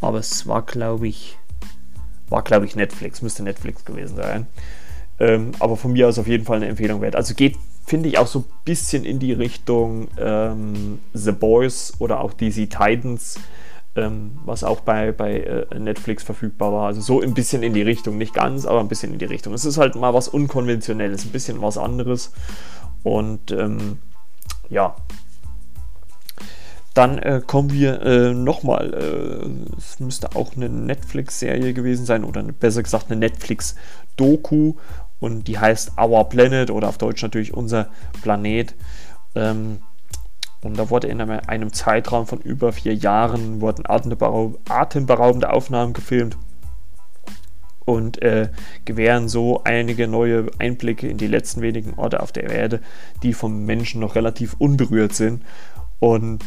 [0.01, 1.38] Aber es war, glaube ich,
[2.33, 4.47] war, glaube ich, Netflix, müsste Netflix gewesen sein.
[5.21, 7.14] Ähm, aber von mir aus auf jeden Fall eine Empfehlung wert.
[7.14, 12.21] Also geht, finde ich, auch so ein bisschen in die Richtung ähm, The Boys oder
[12.21, 13.38] auch DC Titans.
[13.95, 16.87] ähm, was auch bei, bei äh, Netflix verfügbar war.
[16.87, 19.53] Also so ein bisschen in die Richtung, nicht ganz, aber ein bisschen in die Richtung.
[19.53, 22.33] Es ist halt mal was Unkonventionelles, ein bisschen was anderes.
[23.03, 23.99] Und ähm,
[24.71, 24.97] ja,
[26.94, 32.42] dann äh, kommen wir äh, nochmal, äh, es müsste auch eine Netflix-Serie gewesen sein oder
[32.42, 34.74] besser gesagt eine Netflix-Doku
[35.20, 37.88] und die heißt Our Planet oder auf Deutsch natürlich unser
[38.22, 38.74] Planet.
[39.35, 39.78] Ähm,
[40.62, 46.37] und da wurde in einem Zeitraum von über vier Jahren wurden atemberaubende Aufnahmen gefilmt
[47.85, 48.48] und äh,
[48.85, 52.81] gewähren so einige neue Einblicke in die letzten wenigen Orte auf der Erde,
[53.22, 55.42] die vom Menschen noch relativ unberührt sind.
[55.98, 56.44] Und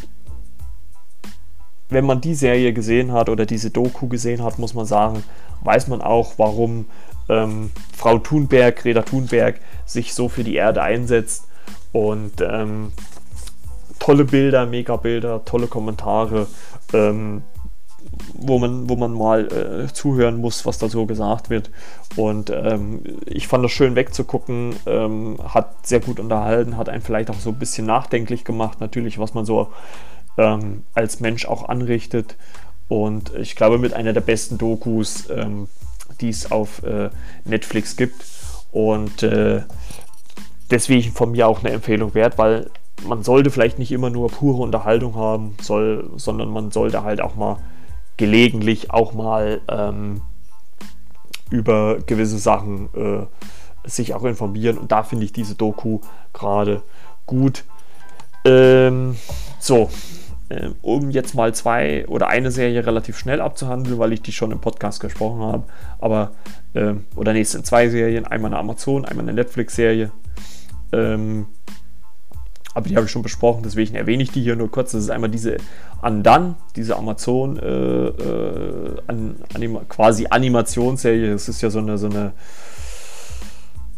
[1.90, 5.24] wenn man die Serie gesehen hat oder diese Doku gesehen hat, muss man sagen,
[5.62, 6.86] weiß man auch, warum
[7.30, 11.48] ähm, Frau Thunberg, Greta Thunberg, sich so für die Erde einsetzt.
[11.92, 12.92] Und ähm,
[14.00, 16.48] tolle Bilder, mega Bilder, tolle Kommentare,
[16.94, 17.44] ähm,
[18.34, 19.48] wo, man, wo man mal
[19.88, 21.72] äh, zuhören muss, was da so gesagt wird.
[22.16, 27.30] Und ähm, ich fand das schön wegzugucken, ähm, hat sehr gut unterhalten, hat einen vielleicht
[27.30, 29.70] auch so ein bisschen nachdenklich gemacht, natürlich, was man so
[30.38, 32.36] ähm, als Mensch auch anrichtet.
[32.88, 35.68] Und ich glaube, mit einer der besten Dokus, ähm,
[36.22, 37.10] die es auf äh,
[37.46, 38.26] Netflix gibt.
[38.72, 39.64] Und äh,
[40.70, 42.70] deswegen von mir auch eine Empfehlung wert, weil
[43.06, 47.36] man sollte vielleicht nicht immer nur pure Unterhaltung haben, soll, sondern man sollte halt auch
[47.36, 47.58] mal
[48.18, 50.22] gelegentlich auch mal ähm,
[51.50, 53.26] über gewisse Sachen äh,
[53.90, 54.78] sich auch informieren.
[54.78, 56.00] Und da finde ich diese Doku
[56.34, 56.82] gerade
[57.26, 57.64] gut.
[58.46, 59.18] Ähm,
[59.60, 59.90] so,
[60.50, 64.52] äh, um jetzt mal zwei oder eine Serie relativ schnell abzuhandeln, weil ich die schon
[64.52, 65.64] im Podcast gesprochen habe.
[66.00, 66.32] Aber,
[66.74, 70.12] äh, oder nee, es sind zwei Serien, einmal eine Amazon, einmal eine Netflix-Serie.
[70.92, 71.48] Ähm,
[72.76, 74.92] aber die habe ich schon besprochen, deswegen erwähne ich die hier nur kurz.
[74.92, 75.58] Das ist einmal diese
[76.02, 81.32] Andan, diese Amazon äh, äh, an, anima, quasi Animationsserie.
[81.32, 82.34] Das ist ja so eine, so eine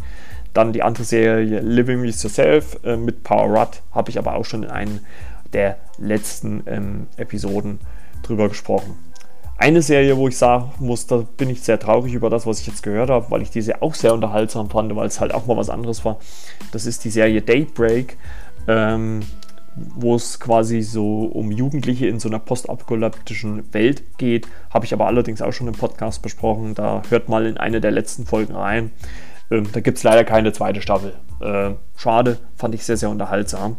[0.54, 4.44] Dann die andere Serie Living with Yourself äh, mit Power Rut habe ich aber auch
[4.44, 4.98] schon in einer
[5.52, 7.78] der letzten ähm, Episoden
[8.22, 8.96] drüber gesprochen.
[9.62, 12.66] Eine Serie, wo ich sagen muss, da bin ich sehr traurig über das, was ich
[12.66, 15.56] jetzt gehört habe, weil ich diese auch sehr unterhaltsam fand, weil es halt auch mal
[15.56, 16.18] was anderes war.
[16.72, 18.16] Das ist die Serie Daybreak,
[18.66, 19.20] ähm,
[19.76, 24.48] wo es quasi so um Jugendliche in so einer postapokalyptischen Welt geht.
[24.70, 26.74] Habe ich aber allerdings auch schon im Podcast besprochen.
[26.74, 28.90] Da hört mal in eine der letzten Folgen rein.
[29.52, 31.14] Ähm, da gibt es leider keine zweite Staffel.
[31.40, 33.76] Äh, schade, fand ich sehr, sehr unterhaltsam.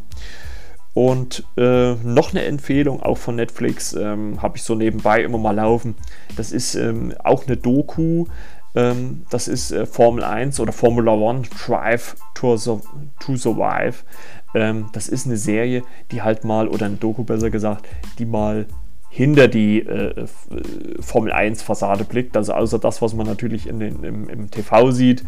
[0.94, 5.56] Und äh, noch eine Empfehlung auch von Netflix, ähm, habe ich so nebenbei immer mal
[5.56, 5.96] laufen.
[6.36, 8.26] Das ist ähm, auch eine Doku.
[8.76, 12.56] Ähm, das ist äh, Formel 1 oder Formula 1 Drive to,
[13.20, 14.04] to Survive.
[14.54, 17.88] Ähm, das ist eine Serie, die halt mal, oder eine Doku besser gesagt,
[18.20, 18.68] die mal
[19.10, 20.26] hinter die äh,
[21.00, 22.38] Formel 1 Fassade blickt.
[22.38, 25.24] Also außer das, was man natürlich in den, im, im TV sieht.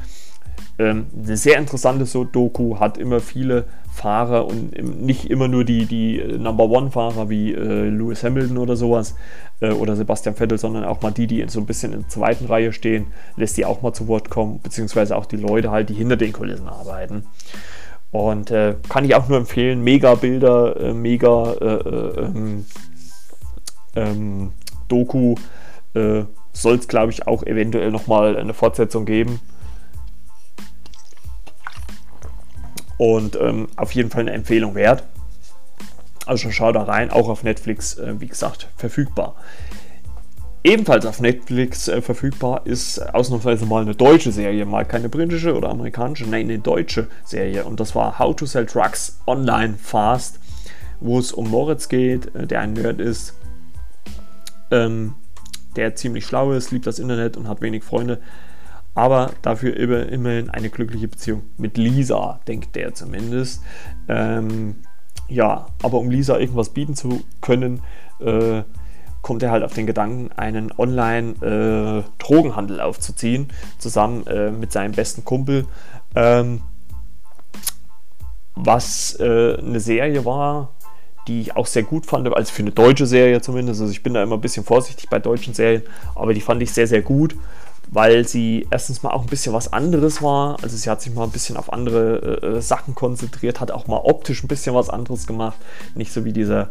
[0.78, 5.86] Ähm, eine sehr interessante so Doku, hat immer viele Fahrer und nicht immer nur die,
[5.86, 9.16] die äh, Number One-Fahrer wie äh, Lewis Hamilton oder sowas
[9.62, 12.46] äh, oder Sebastian Vettel, sondern auch mal die, die so ein bisschen in der zweiten
[12.46, 15.94] Reihe stehen, lässt die auch mal zu Wort kommen, beziehungsweise auch die Leute halt, die
[15.94, 17.24] hinter den Kulissen arbeiten.
[18.12, 22.66] Und äh, kann ich auch nur empfehlen, mega Bilder, äh, mega äh, ähm,
[23.96, 24.52] ähm,
[24.88, 25.36] Doku.
[26.52, 29.40] Soll es, glaube ich, auch eventuell nochmal eine Fortsetzung geben.
[32.98, 35.04] Und ähm, auf jeden Fall eine Empfehlung wert.
[36.26, 39.36] Also schau da rein, auch auf Netflix, äh, wie gesagt, verfügbar.
[40.64, 45.70] Ebenfalls auf Netflix äh, verfügbar ist ausnahmsweise mal eine deutsche Serie, mal keine britische oder
[45.70, 47.66] amerikanische, nein, eine deutsche Serie.
[47.66, 50.40] Und das war How to Sell Drugs Online Fast,
[51.00, 53.36] wo es um Moritz geht, äh, der ein Nerd ist,
[54.72, 55.14] ähm,
[55.76, 58.20] der ziemlich schlau ist, liebt das Internet und hat wenig Freunde
[58.96, 63.62] aber dafür immer, immerhin eine glückliche Beziehung mit Lisa, denkt der zumindest.
[64.08, 64.76] Ähm,
[65.28, 67.82] ja, aber um Lisa irgendwas bieten zu können,
[68.20, 68.64] äh,
[69.22, 75.26] kommt er halt auf den Gedanken, einen Online-Drogenhandel äh, aufzuziehen, zusammen äh, mit seinem besten
[75.26, 75.66] Kumpel.
[76.16, 76.62] Ähm,
[78.56, 80.76] was äh, eine Serie war,
[81.28, 83.82] die ich auch sehr gut fand, also für eine deutsche Serie zumindest.
[83.82, 85.82] Also ich bin da immer ein bisschen vorsichtig bei deutschen Serien,
[86.14, 87.36] aber die fand ich sehr, sehr gut.
[87.92, 90.58] Weil sie erstens mal auch ein bisschen was anderes war.
[90.62, 93.88] Also sie hat sich mal ein bisschen auf andere äh, äh Sachen konzentriert, hat auch
[93.88, 95.58] mal optisch ein bisschen was anderes gemacht.
[95.96, 96.70] Nicht so wie diese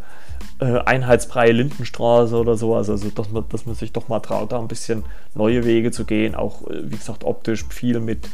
[0.59, 2.89] äh, einheitsfreie Lindenstraße oder sowas.
[2.89, 5.03] Also dass man, dass man sich doch mal traut, da ein bisschen
[5.33, 6.35] neue Wege zu gehen.
[6.35, 8.27] Auch, äh, wie gesagt, optisch viel mit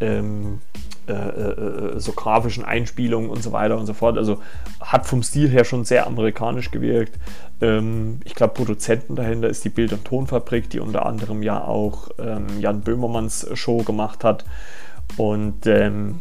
[0.00, 0.60] ähm,
[1.08, 4.18] äh, äh, so grafischen Einspielungen und so weiter und so fort.
[4.18, 4.42] Also
[4.80, 7.18] hat vom Stil her schon sehr amerikanisch gewirkt.
[7.60, 12.08] Ähm, ich glaube, Produzenten dahinter ist die Bild- und Tonfabrik, die unter anderem ja auch
[12.18, 14.44] ähm, Jan Böhmermanns Show gemacht hat.
[15.16, 16.20] Und ähm,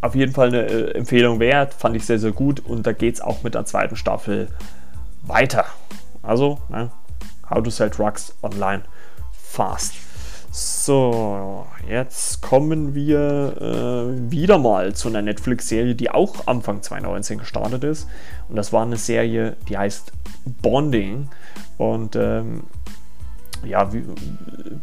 [0.00, 2.60] auf jeden Fall eine äh, Empfehlung wert, fand ich sehr, sehr gut.
[2.60, 4.48] Und da geht es auch mit der zweiten Staffel
[5.22, 5.64] weiter.
[6.22, 6.90] Also, ne?
[7.48, 8.82] How to Sell Drugs Online
[9.32, 10.03] Fast.
[10.56, 17.82] So, jetzt kommen wir äh, wieder mal zu einer Netflix-Serie, die auch Anfang 2019 gestartet
[17.82, 18.06] ist.
[18.48, 20.12] Und das war eine Serie, die heißt
[20.62, 21.28] Bonding.
[21.76, 22.68] Und ähm,
[23.64, 24.04] ja, wie,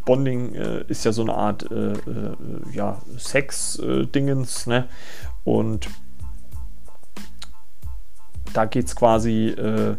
[0.04, 2.36] Bonding äh, ist ja so eine Art äh, äh
[2.74, 4.68] ja, Sex-Dingens.
[4.68, 4.90] ne?
[5.46, 5.88] Und
[8.52, 9.96] da geht es quasi äh,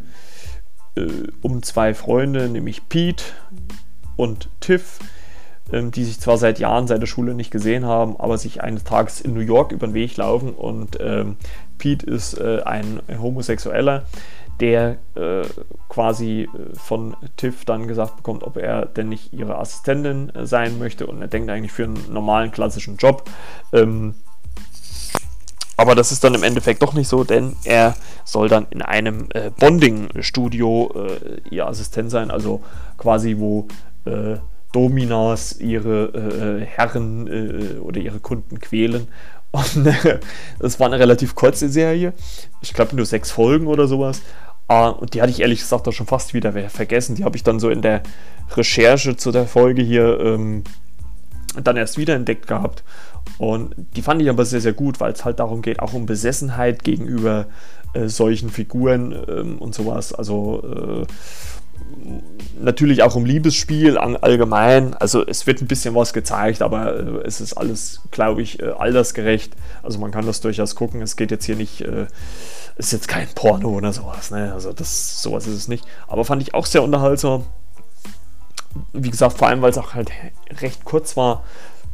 [0.96, 3.24] äh, um zwei Freunde, nämlich Pete
[4.16, 4.98] und Tiff
[5.70, 9.20] die sich zwar seit Jahren seit der Schule nicht gesehen haben, aber sich eines Tages
[9.20, 10.54] in New York über den Weg laufen.
[10.54, 11.36] Und ähm,
[11.78, 14.04] Pete ist äh, ein Homosexueller,
[14.60, 15.42] der äh,
[15.88, 20.78] quasi äh, von Tiff dann gesagt bekommt, ob er denn nicht ihre Assistentin äh, sein
[20.78, 21.06] möchte.
[21.06, 23.28] Und er denkt eigentlich für einen normalen klassischen Job.
[23.72, 24.14] Ähm,
[25.76, 29.28] aber das ist dann im Endeffekt doch nicht so, denn er soll dann in einem
[29.32, 32.60] äh, Bonding-Studio äh, ihr Assistent sein, also
[32.98, 33.66] quasi wo
[34.72, 39.08] Dominas ihre äh, Herren äh, oder ihre Kunden quälen.
[39.52, 40.18] Und äh,
[40.58, 42.14] das war eine relativ kurze Serie.
[42.62, 44.22] Ich glaube nur sechs Folgen oder sowas.
[44.70, 47.16] Uh, und die hatte ich ehrlich gesagt auch schon fast wieder vergessen.
[47.16, 48.02] Die habe ich dann so in der
[48.56, 50.64] Recherche zu der Folge hier ähm,
[51.62, 52.82] dann erst wieder entdeckt gehabt.
[53.38, 56.06] Und die fand ich aber sehr, sehr gut, weil es halt darum geht, auch um
[56.06, 57.46] Besessenheit gegenüber
[57.92, 60.12] äh, solchen Figuren ähm, und sowas.
[60.12, 61.06] Also äh,
[62.60, 64.94] natürlich auch um Liebesspiel allgemein.
[64.94, 68.70] Also es wird ein bisschen was gezeigt, aber äh, es ist alles, glaube ich, äh,
[68.70, 69.54] altersgerecht.
[69.82, 71.02] Also man kann das durchaus gucken.
[71.02, 72.06] Es geht jetzt hier nicht, äh,
[72.76, 74.30] ist jetzt kein Porno oder sowas.
[74.30, 74.52] Ne?
[74.52, 75.84] Also das, sowas ist es nicht.
[76.06, 77.44] Aber fand ich auch sehr unterhaltsam.
[78.92, 80.10] Wie gesagt, vor allem, weil es auch halt
[80.60, 81.44] recht kurz war.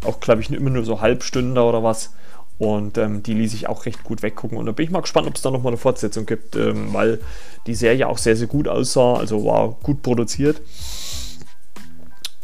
[0.05, 2.11] Auch, glaube ich, immer nur so Halbstünder oder was.
[2.59, 4.59] Und ähm, die ließ ich auch recht gut weggucken.
[4.59, 7.21] Und da bin ich mal gespannt, ob es da nochmal eine Fortsetzung gibt, ähm, weil
[7.67, 9.15] die Serie auch sehr, sehr gut aussah.
[9.15, 10.61] Also war gut produziert.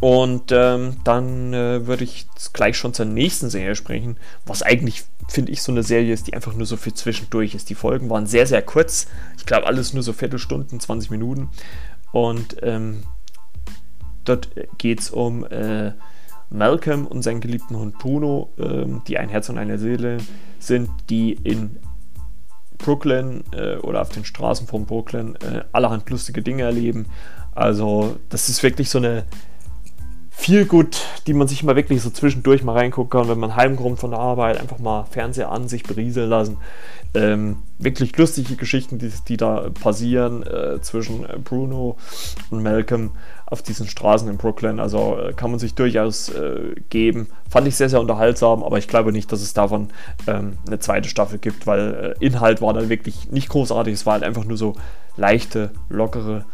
[0.00, 5.50] Und ähm, dann äh, würde ich gleich schon zur nächsten Serie sprechen, was eigentlich, finde
[5.50, 7.70] ich, so eine Serie ist, die einfach nur so für zwischendurch ist.
[7.70, 9.06] Die Folgen waren sehr, sehr kurz.
[9.38, 11.48] Ich glaube, alles nur so Viertelstunden, 20 Minuten.
[12.12, 13.04] Und ähm,
[14.24, 15.92] dort geht es um äh,
[16.50, 20.18] Malcolm und seinen geliebten Hund Bruno, ähm, die ein Herz und eine Seele
[20.58, 21.78] sind, die in
[22.78, 27.06] Brooklyn äh, oder auf den Straßen von Brooklyn äh, allerhand lustige Dinge erleben.
[27.52, 29.24] Also das ist wirklich so eine
[30.36, 33.98] viel gut, die man sich mal wirklich so zwischendurch mal reingucken kann, wenn man heimkommt
[33.98, 36.58] von der Arbeit, einfach mal Fernseher an, sich berieseln lassen.
[37.14, 41.96] Ähm, wirklich lustige Geschichten, die, die da passieren äh, zwischen Bruno
[42.50, 43.12] und Malcolm
[43.46, 44.80] auf diesen Straßen in Brooklyn.
[44.80, 47.28] Also äh, kann man sich durchaus äh, geben.
[47.48, 49.90] Fand ich sehr, sehr unterhaltsam, aber ich glaube nicht, dass es davon
[50.26, 53.94] ähm, eine zweite Staffel gibt, weil äh, Inhalt war dann wirklich nicht großartig.
[53.94, 54.74] Es war halt einfach nur so
[55.16, 56.44] leichte, lockere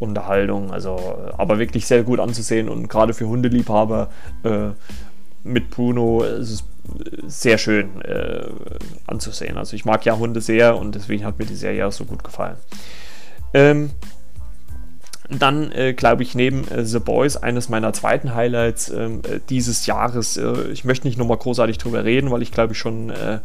[0.00, 0.72] Unterhaltung.
[0.72, 0.98] Also,
[1.38, 4.10] aber wirklich sehr gut anzusehen und gerade für Hundeliebhaber
[4.42, 4.70] äh,
[5.44, 6.64] mit Bruno ist es
[7.26, 8.46] sehr schön äh,
[9.06, 9.56] anzusehen.
[9.56, 12.24] Also ich mag ja Hunde sehr und deswegen hat mir die Serie auch so gut
[12.24, 12.56] gefallen.
[13.54, 13.90] Ähm,
[15.28, 19.86] dann äh, glaube ich neben äh, The Boys eines meiner zweiten Highlights ähm, äh, dieses
[19.86, 20.36] Jahres.
[20.36, 23.38] Äh, ich möchte nicht nochmal großartig drüber reden, weil ich glaube ich schon äh,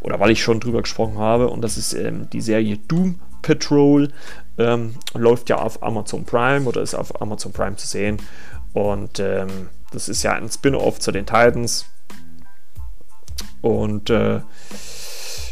[0.00, 4.08] oder weil ich schon drüber gesprochen habe und das ist ähm, die Serie Doom Patrol.
[4.60, 8.18] Ähm, läuft ja auf Amazon Prime oder ist auf Amazon Prime zu sehen
[8.74, 11.86] und ähm, das ist ja ein Spin-off zu den Titans
[13.62, 14.40] und äh,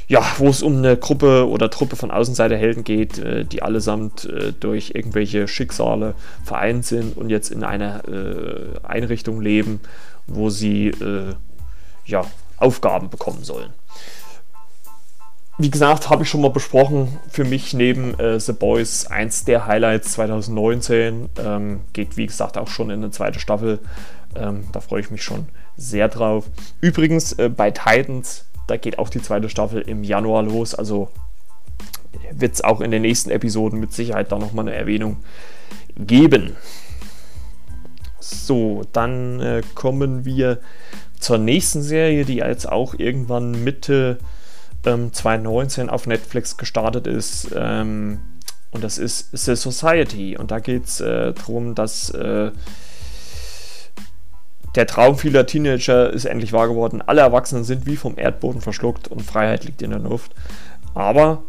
[0.09, 4.53] ja, wo es um eine Gruppe oder Truppe von Außenseiterhelden geht, äh, die allesamt äh,
[4.53, 9.81] durch irgendwelche Schicksale vereint sind und jetzt in einer äh, Einrichtung leben,
[10.27, 11.35] wo sie äh,
[12.05, 12.25] ja,
[12.59, 13.71] Aufgaben bekommen sollen.
[15.59, 19.67] Wie gesagt, habe ich schon mal besprochen, für mich neben äh, The Boys eins der
[19.67, 21.29] Highlights 2019.
[21.39, 23.81] Ähm, geht wie gesagt auch schon in eine zweite Staffel.
[24.37, 26.45] Ähm, da freue ich mich schon sehr drauf.
[26.81, 30.75] Übrigens äh, bei Titans da geht auch die zweite Staffel im Januar los.
[30.75, 31.09] Also
[32.31, 35.17] wird es auch in den nächsten Episoden mit Sicherheit da nochmal eine Erwähnung
[35.97, 36.55] geben.
[38.21, 40.61] So, dann äh, kommen wir
[41.19, 44.19] zur nächsten Serie, die jetzt auch irgendwann Mitte
[44.85, 47.51] ähm, 2019 auf Netflix gestartet ist.
[47.55, 48.21] Ähm,
[48.71, 50.37] und das ist The Society.
[50.37, 52.51] Und da geht es äh, darum, dass äh,
[54.75, 57.03] der Traum vieler Teenager ist endlich wahr geworden.
[57.05, 60.35] Alle Erwachsenen sind wie vom Erdboden verschluckt und Freiheit liegt in der Luft.
[60.95, 61.43] Aber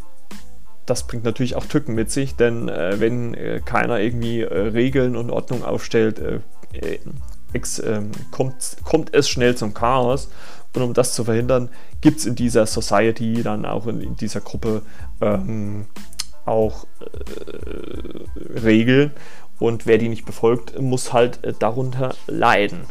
[0.86, 5.15] das bringt natürlich auch Tücken mit sich, denn äh, wenn äh, keiner irgendwie äh, Regeln
[5.15, 6.39] und Ordnung aufstellt, äh,
[6.73, 6.99] äh,
[7.84, 10.30] ähm, kommt, kommt es schnell zum Chaos.
[10.76, 11.70] Und um das zu verhindern,
[12.01, 14.84] gibt es in dieser Society, dann auch in, in dieser Gruppe,
[15.22, 15.86] ähm,
[16.45, 19.11] auch äh, Regeln.
[19.59, 22.82] Und wer die nicht befolgt, muss halt darunter leiden.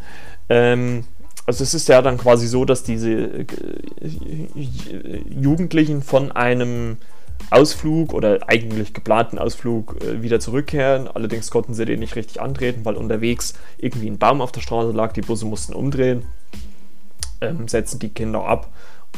[0.48, 1.04] Ähm,
[1.46, 3.46] also es ist ja dann quasi so, dass diese
[5.30, 6.98] Jugendlichen von einem
[7.50, 11.08] Ausflug oder eigentlich geplanten Ausflug äh, wieder zurückkehren.
[11.08, 14.92] Allerdings konnten sie den nicht richtig antreten, weil unterwegs irgendwie ein Baum auf der Straße
[14.92, 15.12] lag.
[15.12, 16.24] Die Busse mussten umdrehen,
[17.40, 18.68] ähm, setzen die Kinder ab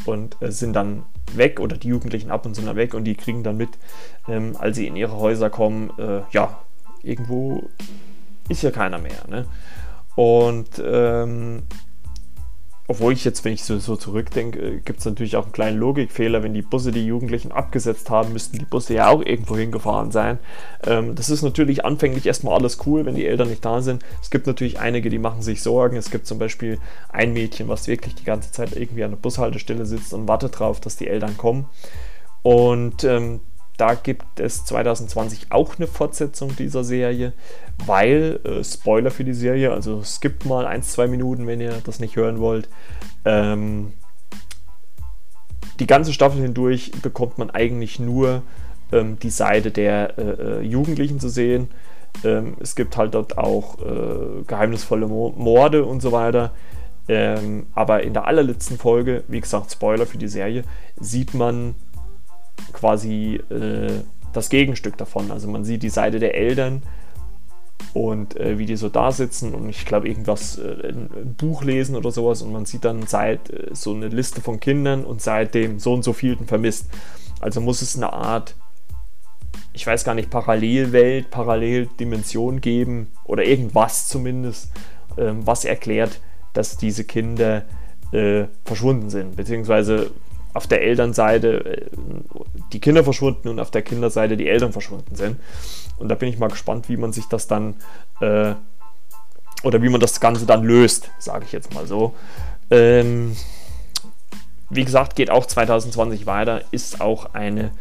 [0.05, 1.03] und äh, sind dann
[1.33, 3.69] weg oder die Jugendlichen ab und sind dann weg und die kriegen dann mit,
[4.27, 6.59] ähm, als sie in ihre Häuser kommen, äh, ja,
[7.03, 7.69] irgendwo
[8.49, 9.27] ist ja keiner mehr.
[9.29, 9.45] Ne?
[10.15, 11.63] Und ähm,
[12.91, 15.77] obwohl ich jetzt, wenn ich so, so zurückdenke, äh, gibt es natürlich auch einen kleinen
[15.77, 16.43] Logikfehler.
[16.43, 20.39] Wenn die Busse die Jugendlichen abgesetzt haben, müssten die Busse ja auch irgendwo hingefahren sein.
[20.85, 24.03] Ähm, das ist natürlich anfänglich erstmal alles cool, wenn die Eltern nicht da sind.
[24.21, 25.95] Es gibt natürlich einige, die machen sich Sorgen.
[25.95, 29.85] Es gibt zum Beispiel ein Mädchen, was wirklich die ganze Zeit irgendwie an der Bushaltestelle
[29.85, 31.67] sitzt und wartet darauf, dass die Eltern kommen.
[32.43, 33.39] Und ähm,
[33.77, 37.33] da gibt es 2020 auch eine Fortsetzung dieser Serie,
[37.85, 41.99] weil, äh, Spoiler für die Serie, also skippt mal ein, zwei Minuten, wenn ihr das
[41.99, 42.69] nicht hören wollt.
[43.25, 43.93] Ähm,
[45.79, 48.43] die ganze Staffel hindurch bekommt man eigentlich nur
[48.91, 51.69] ähm, die Seite der äh, äh Jugendlichen zu sehen.
[52.23, 56.51] Ähm, es gibt halt dort auch äh, geheimnisvolle Morde und so weiter.
[57.07, 60.63] Ähm, aber in der allerletzten Folge, wie gesagt, Spoiler für die Serie,
[60.99, 61.75] sieht man
[62.73, 64.01] quasi äh,
[64.33, 65.31] das Gegenstück davon.
[65.31, 66.83] Also man sieht die Seite der Eltern
[67.93, 71.95] und äh, wie die so da sitzen und ich glaube irgendwas, äh, ein Buch lesen
[71.95, 75.53] oder sowas und man sieht dann seit äh, so eine Liste von Kindern und seit
[75.53, 76.89] dem so und so vielen vermisst.
[77.39, 78.55] Also muss es eine Art,
[79.73, 84.71] ich weiß gar nicht, Parallelwelt, Paralleldimension geben oder irgendwas zumindest,
[85.17, 86.21] ähm, was erklärt,
[86.53, 87.63] dass diese Kinder
[88.11, 90.11] äh, verschwunden sind, beziehungsweise
[90.53, 91.85] auf der Elternseite äh,
[92.73, 95.37] die Kinder verschwunden und auf der Kinderseite die Eltern verschwunden sind.
[95.97, 97.75] Und da bin ich mal gespannt, wie man sich das dann
[98.21, 98.53] äh,
[99.63, 102.15] oder wie man das Ganze dann löst, sage ich jetzt mal so.
[102.71, 103.35] Ähm,
[104.69, 107.71] wie gesagt, geht auch 2020 weiter, ist auch eine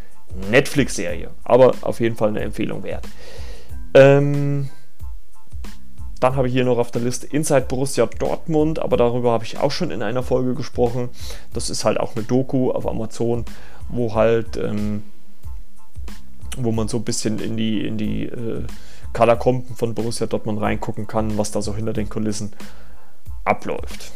[0.50, 3.06] Netflix-Serie, aber auf jeden Fall eine Empfehlung wert.
[3.94, 4.68] Ähm,
[6.20, 9.58] dann habe ich hier noch auf der Liste Inside Borussia Dortmund, aber darüber habe ich
[9.58, 11.08] auch schon in einer Folge gesprochen.
[11.54, 13.46] Das ist halt auch eine Doku auf Amazon,
[13.88, 15.02] wo halt, ähm,
[16.58, 18.64] wo man so ein bisschen in die, in die äh,
[19.14, 22.52] Katakomben von Borussia Dortmund reingucken kann, was da so hinter den Kulissen
[23.44, 24.12] abläuft.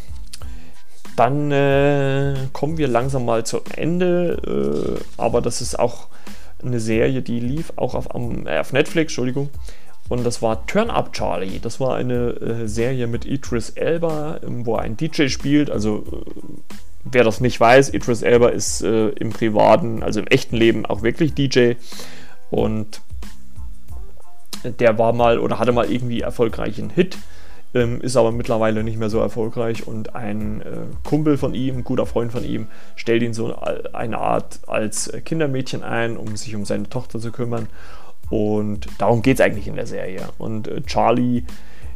[1.17, 6.09] Dann äh, kommen wir langsam mal zum Ende, äh, aber das ist auch
[6.63, 9.49] eine Serie, die lief auch auf, äh, auf Netflix, Entschuldigung.
[10.09, 11.61] Und das war Turn Up Charlie.
[11.61, 15.71] Das war eine äh, Serie mit Idris Elba, ähm, wo er ein DJ spielt.
[15.71, 16.31] Also, äh,
[17.05, 21.03] wer das nicht weiß, Idris Elba ist äh, im privaten, also im echten Leben auch
[21.03, 21.75] wirklich DJ.
[22.51, 23.01] Und
[24.65, 27.19] der war mal oder hatte mal irgendwie erfolgreichen Hit,
[27.75, 29.87] ähm, ist aber mittlerweile nicht mehr so erfolgreich.
[29.87, 30.67] Und ein äh,
[31.03, 33.57] Kumpel von ihm, guter Freund von ihm, stellt ihn so
[33.93, 37.69] eine Art als Kindermädchen ein, um sich um seine Tochter zu kümmern.
[38.31, 40.29] Und darum geht es eigentlich in der Serie.
[40.39, 41.45] Und äh, Charlie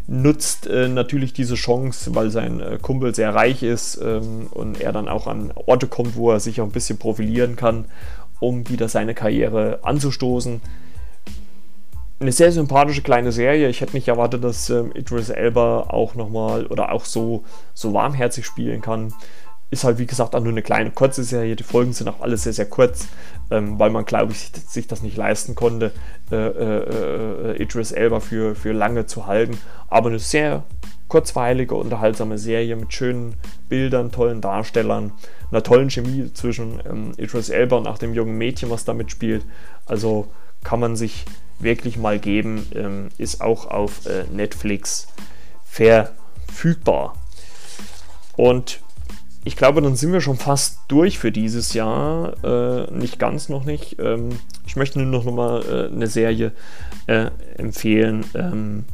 [0.06, 4.92] nutzt äh, natürlich diese Chance, weil sein äh, Kumpel sehr reich ist ähm, und er
[4.92, 7.84] dann auch an Orte kommt, wo er sich auch ein bisschen profilieren kann,
[8.40, 10.62] um wieder seine Karriere anzustoßen.
[12.20, 13.68] Eine sehr sympathische kleine Serie.
[13.68, 18.46] Ich hätte nicht erwartet, dass ähm, Idris Elba auch nochmal oder auch so, so warmherzig
[18.46, 19.12] spielen kann
[19.70, 21.56] ist halt wie gesagt auch nur eine kleine kurze Serie.
[21.56, 23.08] Die Folgen sind auch alle sehr, sehr kurz,
[23.50, 25.92] ähm, weil man, glaube ich, sich, sich, das nicht leisten konnte,
[26.30, 29.58] äh, äh, äh, Idris Elba für, für lange zu halten.
[29.88, 30.64] Aber eine sehr
[31.08, 33.34] kurzweilige, unterhaltsame Serie mit schönen
[33.68, 35.12] Bildern, tollen Darstellern,
[35.50, 39.44] einer tollen Chemie zwischen ähm, Idris Elba und auch dem jungen Mädchen, was da mitspielt.
[39.86, 40.28] Also
[40.64, 41.24] kann man sich
[41.58, 45.08] wirklich mal geben, ähm, ist auch auf äh, Netflix
[45.64, 47.14] verfügbar.
[48.36, 48.80] Und
[49.44, 52.34] ich glaube, dann sind wir schon fast durch für dieses Jahr.
[52.44, 53.98] Äh, nicht ganz noch nicht.
[53.98, 54.30] Ähm,
[54.66, 56.52] ich möchte nur noch mal äh, eine Serie
[57.06, 58.24] äh, empfehlen.
[58.34, 58.84] Ähm,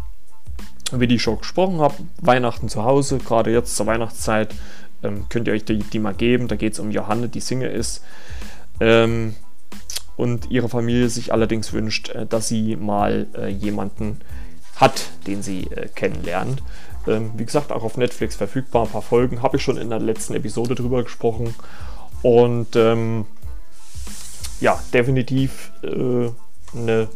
[0.93, 4.55] wie ich schon gesprochen habe, Weihnachten zu Hause, gerade jetzt zur Weihnachtszeit,
[5.03, 6.49] ähm, könnt ihr euch die, die, mal geben.
[6.49, 8.03] Da geht es um Johanne, die Single ist.
[8.81, 9.35] Ähm,
[10.17, 14.21] und ihre Familie sich allerdings wünscht, äh, dass sie mal äh, jemanden
[14.77, 16.63] hat, den sie äh, kennenlernt.
[17.07, 18.85] Ähm, wie gesagt, auch auf Netflix verfügbar.
[18.85, 21.55] Ein paar Folgen habe ich schon in der letzten Episode drüber gesprochen.
[22.23, 23.27] Und ähm,
[24.61, 26.31] ja, definitiv äh,
[26.77, 27.09] eine,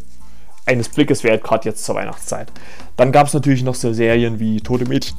[0.66, 2.52] eines Blickes wert, gerade jetzt zur Weihnachtszeit.
[2.96, 5.16] Dann gab es natürlich noch so Serien wie Tote Mädchen.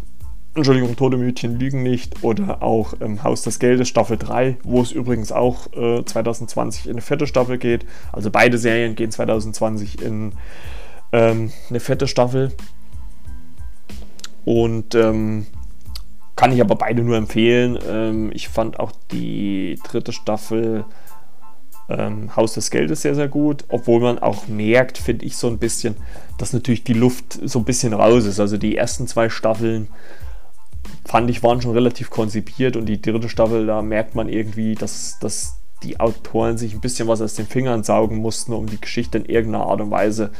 [0.55, 4.91] Entschuldigung, Tote Mädchen lügen nicht oder auch ähm, Haus des Geldes Staffel 3, wo es
[4.91, 7.86] übrigens auch äh, 2020 in eine fette Staffel geht.
[8.11, 10.34] Also beide Serien gehen 2020 in
[11.11, 12.51] ähm, eine fette Staffel.
[14.45, 15.45] Und ähm,
[16.35, 17.77] kann ich aber beide nur empfehlen.
[17.87, 20.85] Ähm, ich fand auch die dritte Staffel
[21.89, 23.65] ähm, Haus des Geldes sehr, sehr gut.
[23.67, 25.95] Obwohl man auch merkt, finde ich so ein bisschen,
[26.37, 28.39] dass natürlich die Luft so ein bisschen raus ist.
[28.39, 29.89] Also die ersten zwei Staffeln
[31.05, 35.17] fand ich waren schon relativ konzipiert und die dritte Staffel, da merkt man irgendwie, dass,
[35.19, 39.17] dass die Autoren sich ein bisschen was aus den Fingern saugen mussten, um die Geschichte
[39.17, 40.31] in irgendeiner Art und Weise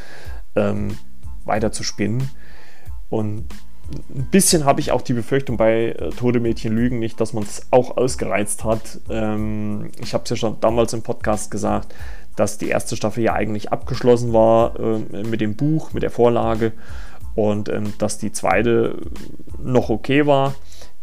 [0.56, 0.96] ähm,
[1.44, 2.30] weiter zu spinnen.
[3.08, 3.46] Und
[4.14, 7.44] ein bisschen habe ich auch die Befürchtung bei äh, Tode Mädchen Lügen nicht, dass man
[7.44, 9.00] es auch ausgereizt hat.
[9.08, 11.94] Ähm, ich habe es ja schon damals im Podcast gesagt,
[12.36, 16.72] dass die erste Staffel ja eigentlich abgeschlossen war äh, mit dem Buch, mit der Vorlage
[17.34, 18.96] und ähm, dass die zweite
[19.62, 20.54] noch okay war.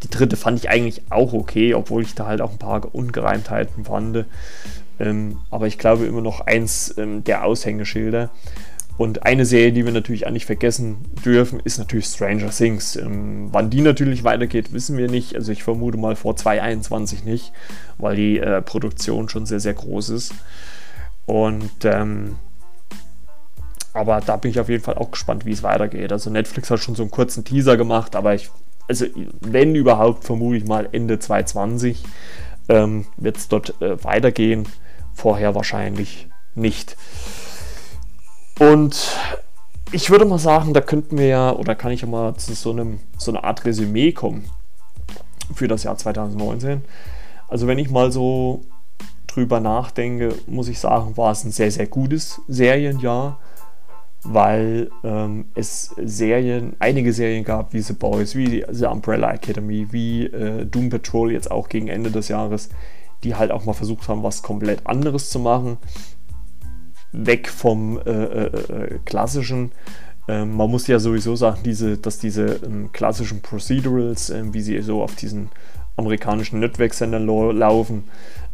[0.04, 3.86] Die dritte fand ich eigentlich auch okay, obwohl ich da halt auch ein paar Ungereimtheiten
[3.86, 4.26] fand.
[5.00, 8.30] Ähm, aber ich glaube immer noch eins ähm, der Aushängeschilder.
[8.98, 12.96] Und eine Serie, die wir natürlich auch nicht vergessen dürfen, ist natürlich Stranger Things.
[12.96, 15.36] Ähm, wann die natürlich weitergeht, wissen wir nicht.
[15.36, 17.54] Also ich vermute mal vor 2021 nicht,
[18.00, 20.34] weil die äh, Produktion schon sehr, sehr groß ist.
[21.28, 22.38] Und ähm,
[23.94, 26.12] aber da bin ich auf jeden Fall auch gespannt, wie es weitergeht.
[26.12, 28.50] Also Netflix hat schon so einen kurzen Teaser gemacht, aber ich,
[28.88, 29.06] also
[29.42, 32.04] wenn überhaupt, vermute ich mal Ende 2020
[32.70, 34.68] ähm, wird es dort äh, weitergehen.
[35.14, 36.96] Vorher wahrscheinlich nicht.
[38.60, 39.18] Und
[39.92, 42.72] ich würde mal sagen, da könnten wir ja, oder kann ich ja mal zu so,
[42.72, 44.50] einem, so einer Art Resümee kommen
[45.54, 46.82] für das Jahr 2019.
[47.48, 48.62] Also wenn ich mal so
[49.28, 53.40] drüber nachdenke, muss ich sagen, war es ein sehr, sehr gutes Serienjahr,
[54.24, 60.26] weil ähm, es Serien, einige Serien gab, wie The Boys, wie The Umbrella Academy, wie
[60.26, 62.70] äh, Doom Patrol jetzt auch gegen Ende des Jahres,
[63.24, 65.78] die halt auch mal versucht haben, was komplett anderes zu machen,
[67.12, 69.72] weg vom äh, äh, äh, klassischen.
[70.28, 74.82] Ähm, man muss ja sowieso sagen, diese, dass diese ähm, klassischen Procedurals, ähm, wie sie
[74.82, 75.50] so auf diesen
[75.96, 77.26] amerikanischen Network-Sendern
[77.58, 78.04] laufen,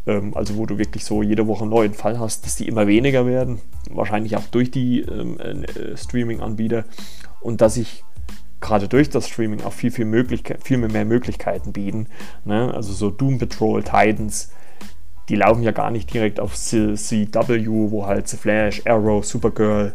[0.06, 2.88] ähm, also wo du wirklich so jede Woche einen neuen Fall hast, dass die immer
[2.88, 3.60] weniger werden.
[3.90, 6.86] Wahrscheinlich auch durch die ähm, äh, Streaming-Anbieter
[7.42, 8.04] und dass ich
[8.62, 12.08] gerade durch das Streaming auch viel, viel, Möglichkeit, viel mehr Möglichkeiten bieten.
[12.46, 12.74] Ne?
[12.74, 14.52] Also so Doom Patrol, Titans,
[15.30, 19.94] die laufen ja gar nicht direkt auf CW, wo halt The Flash, Arrow, Supergirl,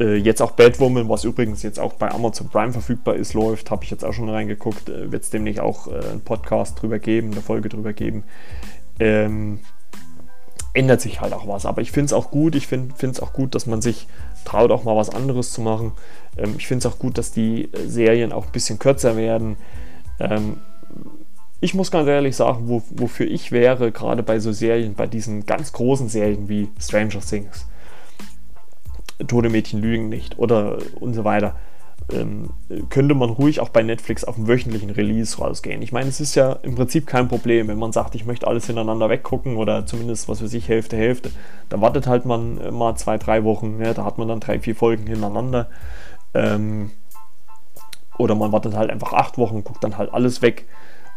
[0.00, 3.84] äh, jetzt auch Batwoman, was übrigens jetzt auch bei Amazon Prime verfügbar ist, läuft, habe
[3.84, 7.32] ich jetzt auch schon reingeguckt, äh, wird es demnächst auch äh, einen Podcast drüber geben,
[7.32, 8.24] eine Folge drüber geben.
[8.98, 9.60] Ähm,
[10.72, 11.66] ändert sich halt auch was.
[11.66, 14.06] Aber ich finde es auch gut, ich finde es auch gut, dass man sich
[14.44, 15.92] traut, auch mal was anderes zu machen.
[16.36, 19.56] Ähm, ich finde es auch gut, dass die Serien auch ein bisschen kürzer werden.
[20.18, 20.58] Ähm,
[21.60, 25.44] ich muss ganz ehrlich sagen, wo, wofür ich wäre, gerade bei so Serien, bei diesen
[25.46, 27.66] ganz großen Serien wie Stranger Things,
[29.26, 31.56] Tode Mädchen lügen nicht oder und so weiter,
[32.12, 32.50] ähm,
[32.88, 35.82] könnte man ruhig auch bei Netflix auf einen wöchentlichen Release rausgehen.
[35.82, 38.66] Ich meine, es ist ja im Prinzip kein Problem, wenn man sagt, ich möchte alles
[38.66, 41.30] hintereinander weggucken oder zumindest, was für sich, Hälfte, Hälfte.
[41.68, 44.74] Da wartet halt man mal zwei, drei Wochen, ja, da hat man dann drei, vier
[44.74, 45.68] Folgen hintereinander.
[46.34, 46.90] Ähm,
[48.18, 50.66] oder man wartet halt einfach acht Wochen, guckt dann halt alles weg.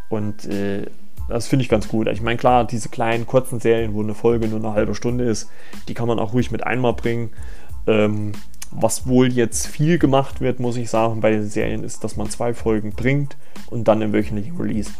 [0.08, 0.86] Und äh,
[1.28, 2.08] das finde ich ganz gut.
[2.08, 5.48] Ich meine, klar, diese kleinen, kurzen Serien, wo eine Folge nur eine halbe Stunde ist,
[5.88, 7.30] die kann man auch ruhig mit einmal bringen.
[7.86, 8.32] Ähm,
[8.70, 12.28] was wohl jetzt viel gemacht wird, muss ich sagen, bei den Serien ist, dass man
[12.28, 13.36] zwei Folgen bringt
[13.70, 14.90] und dann im wöchentlichen Release.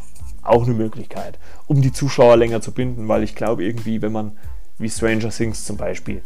[0.43, 4.33] Auch eine Möglichkeit, um die Zuschauer länger zu binden, weil ich glaube irgendwie, wenn man,
[4.79, 6.23] wie Stranger Things zum Beispiel,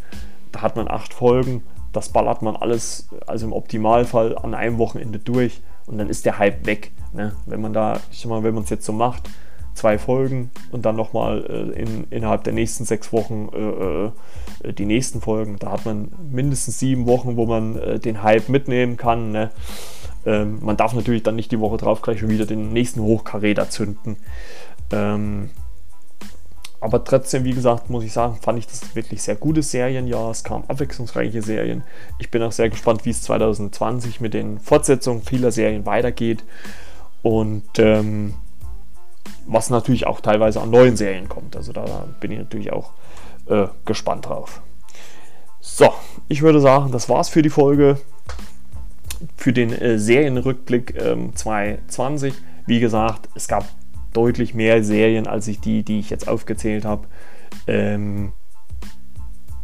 [0.53, 1.63] da hat man acht Folgen,
[1.93, 6.39] das ballert man alles, also im Optimalfall an einem Wochenende durch und dann ist der
[6.39, 6.93] Hype weg.
[7.13, 7.33] Ne?
[7.47, 9.29] Wenn man da, ich sag mal, wenn man es jetzt so macht,
[9.75, 14.85] zwei Folgen und dann nochmal äh, in, innerhalb der nächsten sechs Wochen äh, äh, die
[14.85, 19.31] nächsten Folgen, da hat man mindestens sieben Wochen, wo man äh, den Hype mitnehmen kann.
[19.31, 19.51] Ne?
[20.27, 23.71] Ähm, man darf natürlich dann nicht die Woche drauf gleich schon wieder den nächsten Hochkaräter
[23.71, 24.17] zünden.
[24.93, 25.51] Ähm,
[26.81, 30.31] aber trotzdem, wie gesagt, muss ich sagen, fand ich das wirklich sehr gutes Serienjahr.
[30.31, 31.83] Es kamen abwechslungsreiche Serien.
[32.19, 36.45] Ich bin auch sehr gespannt, wie es 2020 mit den Fortsetzungen vieler Serien weitergeht.
[37.23, 38.35] Und ähm,
[39.47, 41.57] was natürlich auch teilweise an neuen Serien kommt.
[41.57, 42.93] Also da bin ich natürlich auch
[43.47, 44.63] äh, gespannt drauf.
[45.61, 45.93] So,
[46.29, 47.99] ich würde sagen, das war's für die Folge.
[49.37, 52.35] Für den äh, Serienrückblick ähm, 2020.
[52.67, 53.65] Wie gesagt, es gab
[54.13, 57.07] deutlich mehr Serien als ich die, die ich jetzt aufgezählt habe.
[57.67, 58.33] Ähm,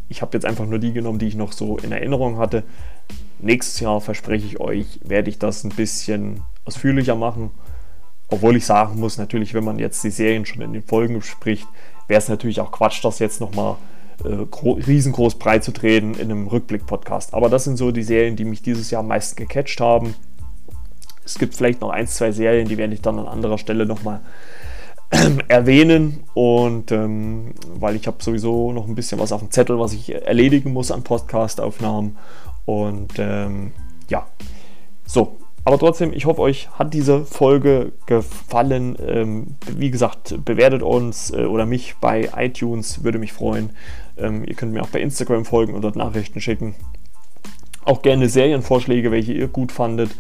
[0.09, 2.63] ich habe jetzt einfach nur die genommen, die ich noch so in Erinnerung hatte.
[3.41, 7.51] Nächstes Jahr verspreche ich euch, werde ich das ein bisschen ausführlicher machen.
[8.29, 11.67] Obwohl ich sagen muss, natürlich, wenn man jetzt die Serien schon in den Folgen spricht,
[12.09, 13.77] wäre es natürlich auch Quatsch, das jetzt nochmal
[14.25, 17.35] äh, riesengroß breit zu treten in einem Rückblick-Podcast.
[17.35, 20.15] Aber das sind so die Serien, die mich dieses Jahr am meisten gecatcht haben.
[21.25, 24.21] Es gibt vielleicht noch ein, zwei Serien, die werde ich dann an anderer Stelle nochmal
[25.49, 26.25] erwähnen.
[26.35, 30.15] Und ähm, weil ich habe sowieso noch ein bisschen was auf dem Zettel, was ich
[30.15, 32.17] erledigen muss an Podcast-Aufnahmen.
[32.65, 33.73] Und ähm,
[34.09, 34.27] ja,
[35.07, 35.37] so.
[35.67, 38.97] Aber trotzdem, ich hoffe, euch hat diese Folge gefallen.
[39.07, 43.71] Ähm, wie gesagt, bewertet uns äh, oder mich bei iTunes, würde mich freuen.
[44.19, 46.75] Ähm, ihr könnt mir auch bei Instagram folgen und dort Nachrichten schicken.
[47.87, 50.11] Auch gerne Serienvorschläge, welche ihr gut fandet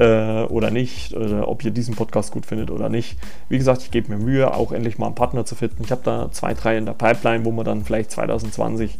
[0.00, 3.18] äh, oder nicht, oder ob ihr diesen Podcast gut findet oder nicht.
[3.50, 5.84] Wie gesagt, ich gebe mir Mühe, auch endlich mal einen Partner zu finden.
[5.84, 8.98] Ich habe da zwei, drei in der Pipeline, wo man dann vielleicht 2020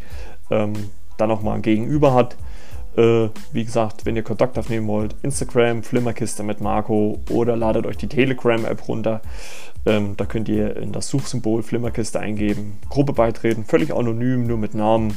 [0.50, 0.74] ähm,
[1.16, 2.36] dann nochmal ein Gegenüber hat.
[2.96, 7.96] Äh, wie gesagt, wenn ihr Kontakt aufnehmen wollt, Instagram, Flimmerkiste mit Marco oder ladet euch
[7.96, 9.22] die Telegram-App runter.
[9.86, 14.74] Ähm, da könnt ihr in das Suchsymbol Flimmerkiste eingeben, Gruppe beitreten, völlig anonym, nur mit
[14.74, 15.16] Namen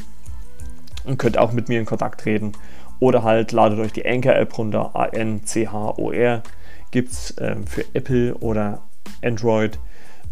[1.04, 2.54] und könnt auch mit mir in Kontakt treten.
[3.00, 6.44] Oder halt ladet euch die Anchor-App runter, A-N-C-H-O-R.
[6.92, 8.84] Gibt es ähm, für Apple oder
[9.24, 9.80] Android.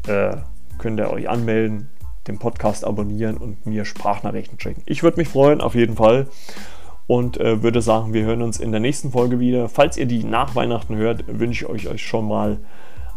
[0.07, 0.37] Äh,
[0.77, 1.89] könnt ihr euch anmelden,
[2.27, 4.83] den Podcast abonnieren und mir Sprachnachrichten schicken.
[4.85, 6.27] Ich würde mich freuen, auf jeden Fall.
[7.07, 9.69] Und äh, würde sagen, wir hören uns in der nächsten Folge wieder.
[9.69, 12.59] Falls ihr die nach Weihnachten hört, wünsche ich euch, euch schon mal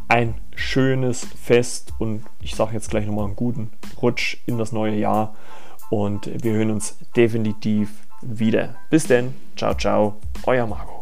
[0.09, 3.71] ein schönes Fest und ich sage jetzt gleich nochmal einen guten
[4.03, 5.35] Rutsch in das neue Jahr.
[5.91, 8.75] Und wir hören uns definitiv wieder.
[8.91, 10.17] Bis denn, ciao, ciao,
[10.47, 10.95] euer Marco.